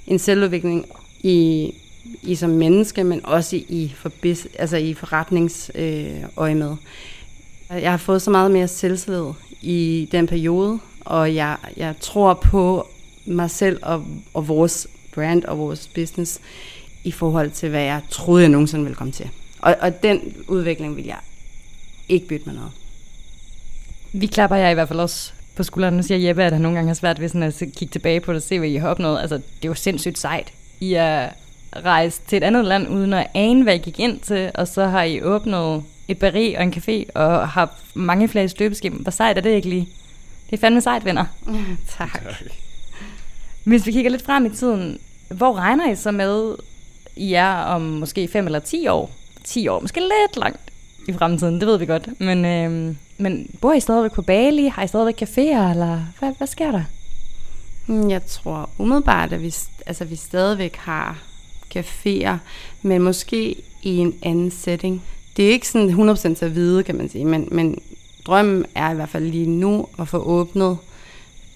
En 0.07 0.19
selvudvikling 0.19 0.85
i, 1.19 1.73
i 2.21 2.35
som 2.35 2.49
menneske, 2.49 3.03
men 3.03 3.25
også 3.25 3.55
i, 3.55 3.93
for, 3.95 4.11
altså 4.59 4.77
i 4.77 4.93
forretningsøje 4.93 6.51
øh, 6.51 6.57
med. 6.57 6.75
Jeg 7.69 7.91
har 7.91 7.97
fået 7.97 8.21
så 8.21 8.31
meget 8.31 8.51
mere 8.51 8.67
selvtillid 8.67 9.31
i 9.61 10.09
den 10.11 10.27
periode, 10.27 10.79
og 10.99 11.35
jeg, 11.35 11.57
jeg 11.77 11.95
tror 11.99 12.33
på 12.33 12.87
mig 13.25 13.51
selv 13.51 13.79
og, 13.81 14.05
og 14.33 14.47
vores 14.47 14.87
brand 15.13 15.43
og 15.43 15.57
vores 15.57 15.87
business 15.87 16.39
i 17.03 17.11
forhold 17.11 17.51
til, 17.51 17.69
hvad 17.69 17.81
jeg 17.81 18.01
troede, 18.09 18.41
jeg 18.41 18.49
nogensinde 18.49 18.83
ville 18.83 18.95
komme 18.95 19.13
til. 19.13 19.29
Og, 19.59 19.75
og 19.81 20.03
den 20.03 20.35
udvikling 20.47 20.95
vil 20.95 21.05
jeg 21.05 21.17
ikke 22.09 22.27
bytte 22.27 22.45
med 22.45 22.53
noget. 22.53 22.71
Vi 24.13 24.25
klapper 24.27 24.55
jer 24.55 24.69
i 24.69 24.73
hvert 24.73 24.87
fald 24.87 24.99
også 24.99 25.31
på 25.55 25.63
skulderen. 25.63 25.93
Nu 25.93 26.03
siger 26.03 26.27
Jeppe, 26.27 26.43
at 26.43 26.53
han 26.53 26.61
nogle 26.61 26.75
gange 26.77 26.87
har 26.87 26.95
svært 26.95 27.21
ved 27.21 27.29
sådan 27.29 27.43
at 27.43 27.57
kigge 27.59 27.91
tilbage 27.91 28.19
på 28.19 28.31
det 28.31 28.37
og 28.37 28.43
se, 28.43 28.59
hvad 28.59 28.69
I 28.69 28.75
har 28.75 28.89
opnået. 28.89 29.21
Altså, 29.21 29.35
det 29.35 29.63
er 29.63 29.67
jo 29.67 29.73
sindssygt 29.73 30.17
sejt. 30.17 30.53
I 30.79 30.93
er 30.93 31.29
rejst 31.75 32.27
til 32.27 32.37
et 32.37 32.43
andet 32.43 32.65
land, 32.65 32.87
uden 32.89 33.13
at 33.13 33.27
ane, 33.33 33.63
hvad 33.63 33.75
I 33.75 33.77
gik 33.77 33.99
ind 33.99 34.19
til, 34.19 34.51
og 34.55 34.67
så 34.67 34.85
har 34.85 35.03
I 35.03 35.21
åbnet 35.21 35.83
et 36.07 36.19
bari 36.19 36.53
og 36.53 36.63
en 36.63 36.73
café, 36.73 37.11
og 37.15 37.47
har 37.47 37.75
mange 37.93 38.27
flere 38.27 38.49
støbeskib. 38.49 38.93
Hvor 38.93 39.11
sejt 39.11 39.37
er 39.37 39.41
det 39.41 39.49
ikke 39.49 39.69
lige? 39.69 39.89
Det 40.49 40.57
er 40.57 40.61
fandme 40.61 40.81
sejt, 40.81 41.05
venner. 41.05 41.25
tak. 41.97 42.23
tak. 42.23 42.33
Hvis 43.63 43.85
vi 43.85 43.91
kigger 43.91 44.11
lidt 44.11 44.25
frem 44.25 44.45
i 44.45 44.49
tiden, 44.49 44.99
hvor 45.29 45.55
regner 45.55 45.91
I 45.91 45.95
så 45.95 46.11
med, 46.11 46.55
i 47.19 47.33
er 47.33 47.53
om 47.53 47.81
måske 47.81 48.27
5 48.27 48.45
eller 48.45 48.59
10 48.59 48.87
år. 48.87 49.11
10 49.43 49.67
år, 49.67 49.79
måske 49.79 49.99
lidt 49.99 50.37
langt 50.37 50.71
i 51.07 51.13
fremtiden, 51.13 51.59
det 51.59 51.67
ved 51.67 51.77
vi 51.77 51.85
godt. 51.85 52.21
Men, 52.21 52.45
øh, 52.45 52.95
men 53.17 53.49
bor 53.61 53.73
I 53.73 53.79
stadigvæk 53.79 54.11
på 54.11 54.21
Bali? 54.21 54.67
Har 54.67 54.83
I 54.83 54.87
stadigvæk 54.87 55.21
caféer, 55.21 55.69
eller 55.71 56.01
hvad, 56.19 56.31
hvad 56.37 56.47
sker 56.47 56.71
der? 56.71 56.83
Mm, 57.87 58.09
jeg 58.09 58.25
tror 58.25 58.69
umiddelbart, 58.77 59.33
at 59.33 59.41
vi, 59.41 59.53
altså, 59.85 60.05
vi 60.05 60.15
stadigvæk 60.15 60.75
har 60.75 61.23
caféer, 61.75 62.35
men 62.81 63.01
måske 63.01 63.55
i 63.83 63.97
en 63.97 64.15
anden 64.21 64.51
setting. 64.51 65.03
Det 65.37 65.47
er 65.47 65.51
ikke 65.51 65.67
sådan 65.67 66.09
100% 66.09 66.35
til 66.35 66.45
at 66.45 66.55
vide, 66.55 66.83
kan 66.83 66.95
man 66.95 67.09
sige, 67.09 67.25
men, 67.25 67.47
men 67.51 67.81
drømmen 68.25 68.65
er 68.75 68.91
i 68.91 68.95
hvert 68.95 69.09
fald 69.09 69.25
lige 69.25 69.49
nu 69.49 69.87
at 69.99 70.07
få 70.07 70.17
åbnet 70.17 70.77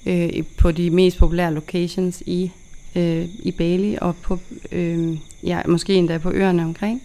øh, 0.06 0.44
på 0.58 0.72
de 0.72 0.90
mest 0.90 1.18
populære 1.18 1.54
locations 1.54 2.24
i 2.26 2.52
øh, 2.96 3.26
i 3.40 3.52
Bali 3.52 3.98
og 4.02 4.16
på, 4.16 4.40
øh, 4.72 5.18
ja, 5.44 5.62
måske 5.68 5.94
endda 5.94 6.18
på 6.18 6.32
øerne 6.32 6.64
omkring. 6.64 7.02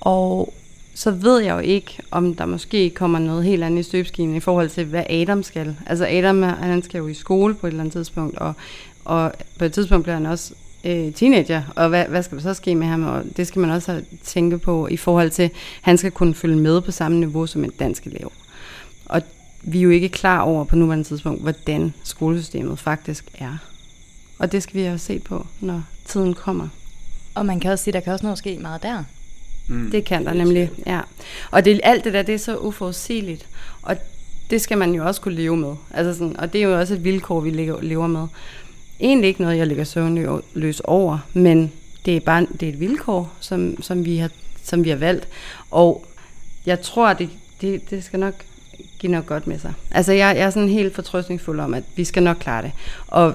Og 0.00 0.54
så 0.94 1.10
ved 1.10 1.38
jeg 1.40 1.54
jo 1.54 1.58
ikke, 1.58 1.98
om 2.10 2.34
der 2.34 2.46
måske 2.46 2.90
kommer 2.90 3.18
noget 3.18 3.44
helt 3.44 3.64
andet 3.64 3.80
i 3.80 3.82
støbskinen 3.82 4.36
i 4.36 4.40
forhold 4.40 4.68
til, 4.68 4.84
hvad 4.84 5.04
Adam 5.10 5.42
skal. 5.42 5.76
Altså 5.86 6.06
Adam, 6.06 6.42
han 6.42 6.82
skal 6.82 6.98
jo 6.98 7.06
i 7.06 7.14
skole 7.14 7.54
på 7.54 7.66
et 7.66 7.70
eller 7.70 7.80
andet 7.80 7.92
tidspunkt, 7.92 8.38
og, 8.38 8.52
og 9.04 9.32
på 9.58 9.64
et 9.64 9.72
tidspunkt 9.72 10.02
bliver 10.02 10.16
han 10.16 10.26
også 10.26 10.54
øh, 10.84 11.12
teenager, 11.12 11.62
og 11.76 11.88
hvad, 11.88 12.04
hvad 12.04 12.22
skal 12.22 12.36
der 12.36 12.42
så 12.42 12.54
ske 12.54 12.74
med 12.74 12.86
ham? 12.86 13.02
Og 13.02 13.24
det 13.36 13.46
skal 13.46 13.60
man 13.60 13.70
også 13.70 14.02
tænke 14.24 14.58
på 14.58 14.86
i 14.86 14.96
forhold 14.96 15.30
til, 15.30 15.42
at 15.42 15.52
han 15.82 15.98
skal 15.98 16.10
kunne 16.10 16.34
følge 16.34 16.56
med 16.56 16.80
på 16.80 16.90
samme 16.90 17.18
niveau 17.18 17.46
som 17.46 17.64
en 17.64 17.72
dansk 17.78 18.06
elev. 18.06 18.32
Og 19.06 19.22
vi 19.62 19.78
er 19.78 19.82
jo 19.82 19.90
ikke 19.90 20.08
klar 20.08 20.40
over 20.40 20.64
på 20.64 20.76
nuværende 20.76 21.04
tidspunkt, 21.04 21.42
hvordan 21.42 21.94
skolesystemet 22.04 22.78
faktisk 22.78 23.24
er. 23.38 23.58
Og 24.38 24.52
det 24.52 24.62
skal 24.62 24.80
vi 24.80 24.86
også 24.86 25.06
se 25.06 25.18
på, 25.18 25.46
når 25.60 25.82
tiden 26.04 26.34
kommer. 26.34 26.68
Og 27.34 27.46
man 27.46 27.60
kan 27.60 27.70
også 27.70 27.84
sige, 27.84 27.92
at 27.92 27.94
der 27.94 28.00
kan 28.00 28.12
også 28.12 28.26
nå 28.26 28.34
ske 28.34 28.58
meget 28.58 28.82
der. 28.82 29.04
Mm. 29.68 29.90
Det 29.90 30.04
kan 30.04 30.26
der 30.26 30.32
nemlig, 30.32 30.70
ja. 30.86 31.00
Og 31.50 31.64
det, 31.64 31.80
alt 31.82 32.04
det 32.04 32.12
der, 32.12 32.22
det 32.22 32.34
er 32.34 32.38
så 32.38 32.56
uforudsigeligt. 32.56 33.46
Og 33.82 33.96
det 34.50 34.60
skal 34.60 34.78
man 34.78 34.94
jo 34.94 35.06
også 35.06 35.20
kunne 35.20 35.34
leve 35.34 35.56
med. 35.56 35.74
Altså 35.90 36.18
sådan, 36.18 36.36
og 36.36 36.52
det 36.52 36.62
er 36.62 36.68
jo 36.68 36.78
også 36.78 36.94
et 36.94 37.04
vilkår, 37.04 37.40
vi 37.40 37.50
lever 37.82 38.06
med. 38.06 38.26
Egentlig 39.00 39.28
ikke 39.28 39.42
noget, 39.42 39.58
jeg 39.58 39.66
ligger 39.66 39.84
søvnløs 39.84 40.80
over, 40.80 41.18
men 41.32 41.72
det 42.04 42.16
er 42.16 42.20
bare 42.20 42.46
det 42.60 42.68
er 42.68 42.72
et 42.72 42.80
vilkår, 42.80 43.32
som, 43.40 43.82
som, 43.82 44.04
vi 44.04 44.16
har, 44.16 44.30
som 44.64 44.84
vi 44.84 44.88
har 44.88 44.96
valgt. 44.96 45.28
Og 45.70 46.06
jeg 46.66 46.80
tror, 46.80 47.12
det, 47.12 47.28
det, 47.60 47.90
det 47.90 48.04
skal 48.04 48.18
nok 48.20 48.34
give 48.98 49.12
noget 49.12 49.26
godt 49.26 49.46
med 49.46 49.58
sig. 49.58 49.72
Altså 49.90 50.12
jeg, 50.12 50.36
jeg 50.36 50.44
er 50.44 50.50
sådan 50.50 50.68
helt 50.68 50.94
fortrøstningsfuld 50.94 51.60
om, 51.60 51.74
at 51.74 51.84
vi 51.96 52.04
skal 52.04 52.22
nok 52.22 52.36
klare 52.40 52.62
det. 52.62 52.72
Og 53.06 53.34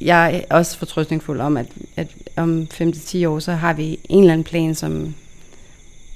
jeg 0.00 0.44
er 0.50 0.56
også 0.56 0.78
fortrøstningsfuld 0.78 1.40
om, 1.40 1.56
at, 1.56 1.66
at 1.96 2.08
om 2.36 2.68
5-10 2.74 3.26
år, 3.26 3.38
så 3.38 3.52
har 3.52 3.72
vi 3.72 3.98
en 4.08 4.20
eller 4.20 4.32
anden 4.32 4.44
plan, 4.44 4.74
som... 4.74 5.14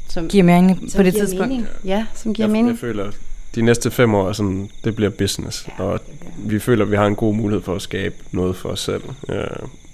som 0.09 0.29
giver 0.29 0.45
mening 0.45 0.91
på 0.97 1.03
det 1.03 1.15
tidspunkt. 1.15 1.49
Mening. 1.49 1.67
Ja, 1.85 2.07
som 2.15 2.35
giver 2.35 2.49
jeg, 2.49 2.53
mening. 2.53 2.69
Jeg 2.69 2.79
føler, 2.79 3.11
de 3.55 3.63
næste 3.63 3.91
fem 3.91 4.15
år, 4.15 4.33
sådan, 4.33 4.71
det 4.85 4.97
bliver 4.97 5.11
business. 5.11 5.69
Ja, 5.79 5.85
og 5.85 6.01
vi 6.39 6.59
føler, 6.59 6.85
at 6.85 6.91
vi 6.91 6.97
har 6.97 7.07
en 7.07 7.17
god 7.17 7.35
mulighed 7.35 7.63
for 7.63 7.75
at 7.75 7.83
skabe 7.83 8.15
noget 8.33 8.57
for 8.57 8.69
os 8.69 8.81
selv. 8.81 9.03
Ja, 9.29 9.45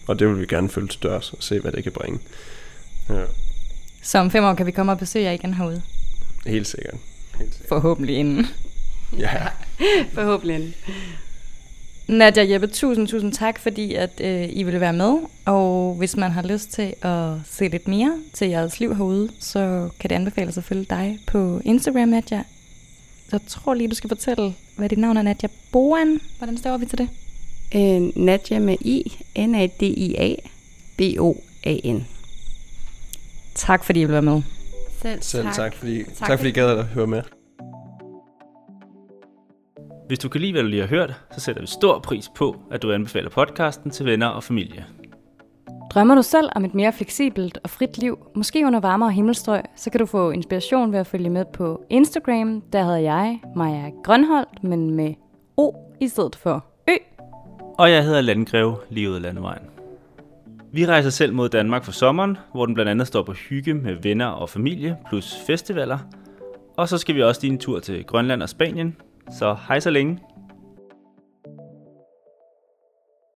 og 0.07 0.18
det 0.18 0.29
vil 0.29 0.40
vi 0.40 0.46
gerne 0.46 0.68
følge 0.68 0.88
til 0.88 1.03
dørs 1.03 1.33
og 1.33 1.38
se, 1.40 1.61
hvad 1.61 1.72
det 1.72 1.83
kan 1.83 1.92
bringe. 1.92 2.18
Ja. 3.09 3.22
Så 4.03 4.18
om 4.18 4.31
fem 4.31 4.44
år 4.44 4.55
kan 4.55 4.66
vi 4.66 4.70
komme 4.70 4.92
og 4.92 4.99
besøge 4.99 5.25
jer 5.25 5.33
igen 5.33 5.55
herude? 5.55 5.83
Helt 6.46 6.66
sikkert. 6.66 6.94
Helt 7.38 7.53
sikkert. 7.53 7.68
Forhåbentlig 7.68 8.16
inden. 8.16 8.46
Ja. 9.18 9.33
Forhåbentlig 10.14 10.57
inden. 10.57 10.75
Nadia 12.08 12.52
Jeppe, 12.52 12.66
tusind, 12.66 13.08
tusind 13.08 13.32
tak, 13.32 13.58
fordi 13.58 13.94
at 13.94 14.20
øh, 14.20 14.48
I 14.52 14.62
ville 14.62 14.80
være 14.80 14.92
med. 14.92 15.18
Og 15.44 15.94
hvis 15.94 16.16
man 16.16 16.30
har 16.30 16.42
lyst 16.42 16.72
til 16.72 16.94
at 17.02 17.32
se 17.50 17.68
lidt 17.68 17.88
mere 17.88 18.18
til 18.32 18.48
jeres 18.48 18.80
liv 18.80 18.96
herude, 18.96 19.30
så 19.40 19.88
kan 20.00 20.10
det 20.10 20.16
anbefales 20.16 20.58
at 20.58 20.64
følge 20.64 20.86
dig 20.90 21.18
på 21.26 21.60
Instagram, 21.64 22.08
Nadia. 22.08 22.44
Jeg 23.32 23.40
tror 23.48 23.74
lige, 23.74 23.88
du 23.88 23.94
skal 23.94 24.08
fortælle, 24.08 24.54
hvad 24.76 24.88
dit 24.88 24.98
navn 24.98 25.16
er, 25.16 25.22
Nadia 25.22 25.48
Boan. 25.72 26.20
Hvordan 26.38 26.58
står 26.58 26.76
vi 26.76 26.86
til 26.86 26.98
det? 26.98 27.08
Øh, 27.74 28.22
Nadia 28.24 28.58
med 28.58 28.76
I, 28.80 29.12
N-A-D-I-A, 29.38 30.34
B-O-A-N. 30.96 32.06
Tak 33.54 33.84
fordi 33.84 34.00
I 34.00 34.04
ville 34.04 34.12
være 34.12 34.22
med. 34.22 34.42
Selv, 35.02 35.22
Selv 35.22 35.44
tak. 35.44 35.54
tak, 35.54 35.74
fordi, 35.74 36.04
tak, 36.04 36.28
tak 36.28 36.38
fordi 36.38 36.48
I 36.48 36.52
gad 36.52 36.78
at 36.78 36.84
høre 36.84 37.06
med. 37.06 37.22
Hvis 40.06 40.18
du 40.18 40.28
kan 40.28 40.40
lide, 40.40 40.52
hvad 40.52 40.62
du 40.62 40.68
lige 40.68 40.80
har 40.80 40.88
hørt, 40.88 41.20
så 41.32 41.40
sætter 41.40 41.62
vi 41.62 41.66
stor 41.66 41.98
pris 41.98 42.30
på, 42.36 42.56
at 42.70 42.82
du 42.82 42.92
anbefaler 42.92 43.30
podcasten 43.30 43.90
til 43.90 44.06
venner 44.06 44.26
og 44.26 44.42
familie. 44.42 44.86
Drømmer 45.90 46.14
du 46.14 46.22
selv 46.22 46.48
om 46.54 46.64
et 46.64 46.74
mere 46.74 46.92
fleksibelt 46.92 47.58
og 47.64 47.70
frit 47.70 47.98
liv, 47.98 48.18
måske 48.34 48.66
under 48.66 48.80
varmere 48.80 49.12
himmelstrøg, 49.12 49.62
så 49.76 49.90
kan 49.90 50.00
du 50.00 50.06
få 50.06 50.30
inspiration 50.30 50.92
ved 50.92 50.98
at 50.98 51.06
følge 51.06 51.30
med 51.30 51.44
på 51.52 51.84
Instagram. 51.90 52.60
Der 52.72 52.82
hedder 52.82 52.98
jeg 52.98 53.40
Maja 53.56 53.90
Grønholdt, 54.04 54.64
men 54.64 54.90
med 54.90 55.14
O 55.56 55.72
i 56.00 56.08
stedet 56.08 56.36
for 56.36 56.64
Ø. 56.88 56.94
Og 57.78 57.90
jeg 57.90 58.04
hedder 58.04 58.20
Landgreve, 58.20 58.76
lige 58.90 59.10
ud 59.10 59.14
af 59.14 59.22
landevejen. 59.22 59.62
Vi 60.72 60.86
rejser 60.86 61.10
selv 61.10 61.34
mod 61.34 61.48
Danmark 61.48 61.84
for 61.84 61.92
sommeren, 61.92 62.36
hvor 62.52 62.66
den 62.66 62.74
blandt 62.74 62.90
andet 62.90 63.06
står 63.06 63.22
på 63.22 63.32
hygge 63.32 63.74
med 63.74 63.94
venner 64.02 64.26
og 64.26 64.48
familie, 64.48 64.96
plus 65.08 65.36
festivaler. 65.46 65.98
Og 66.76 66.88
så 66.88 66.98
skal 66.98 67.14
vi 67.14 67.22
også 67.22 67.40
lige 67.42 67.52
en 67.52 67.58
tur 67.58 67.80
til 67.80 68.04
Grønland 68.04 68.42
og 68.42 68.48
Spanien. 68.48 68.96
Så 69.30 69.56
hej 69.68 69.80
så 69.80 69.90
længe. 69.90 70.18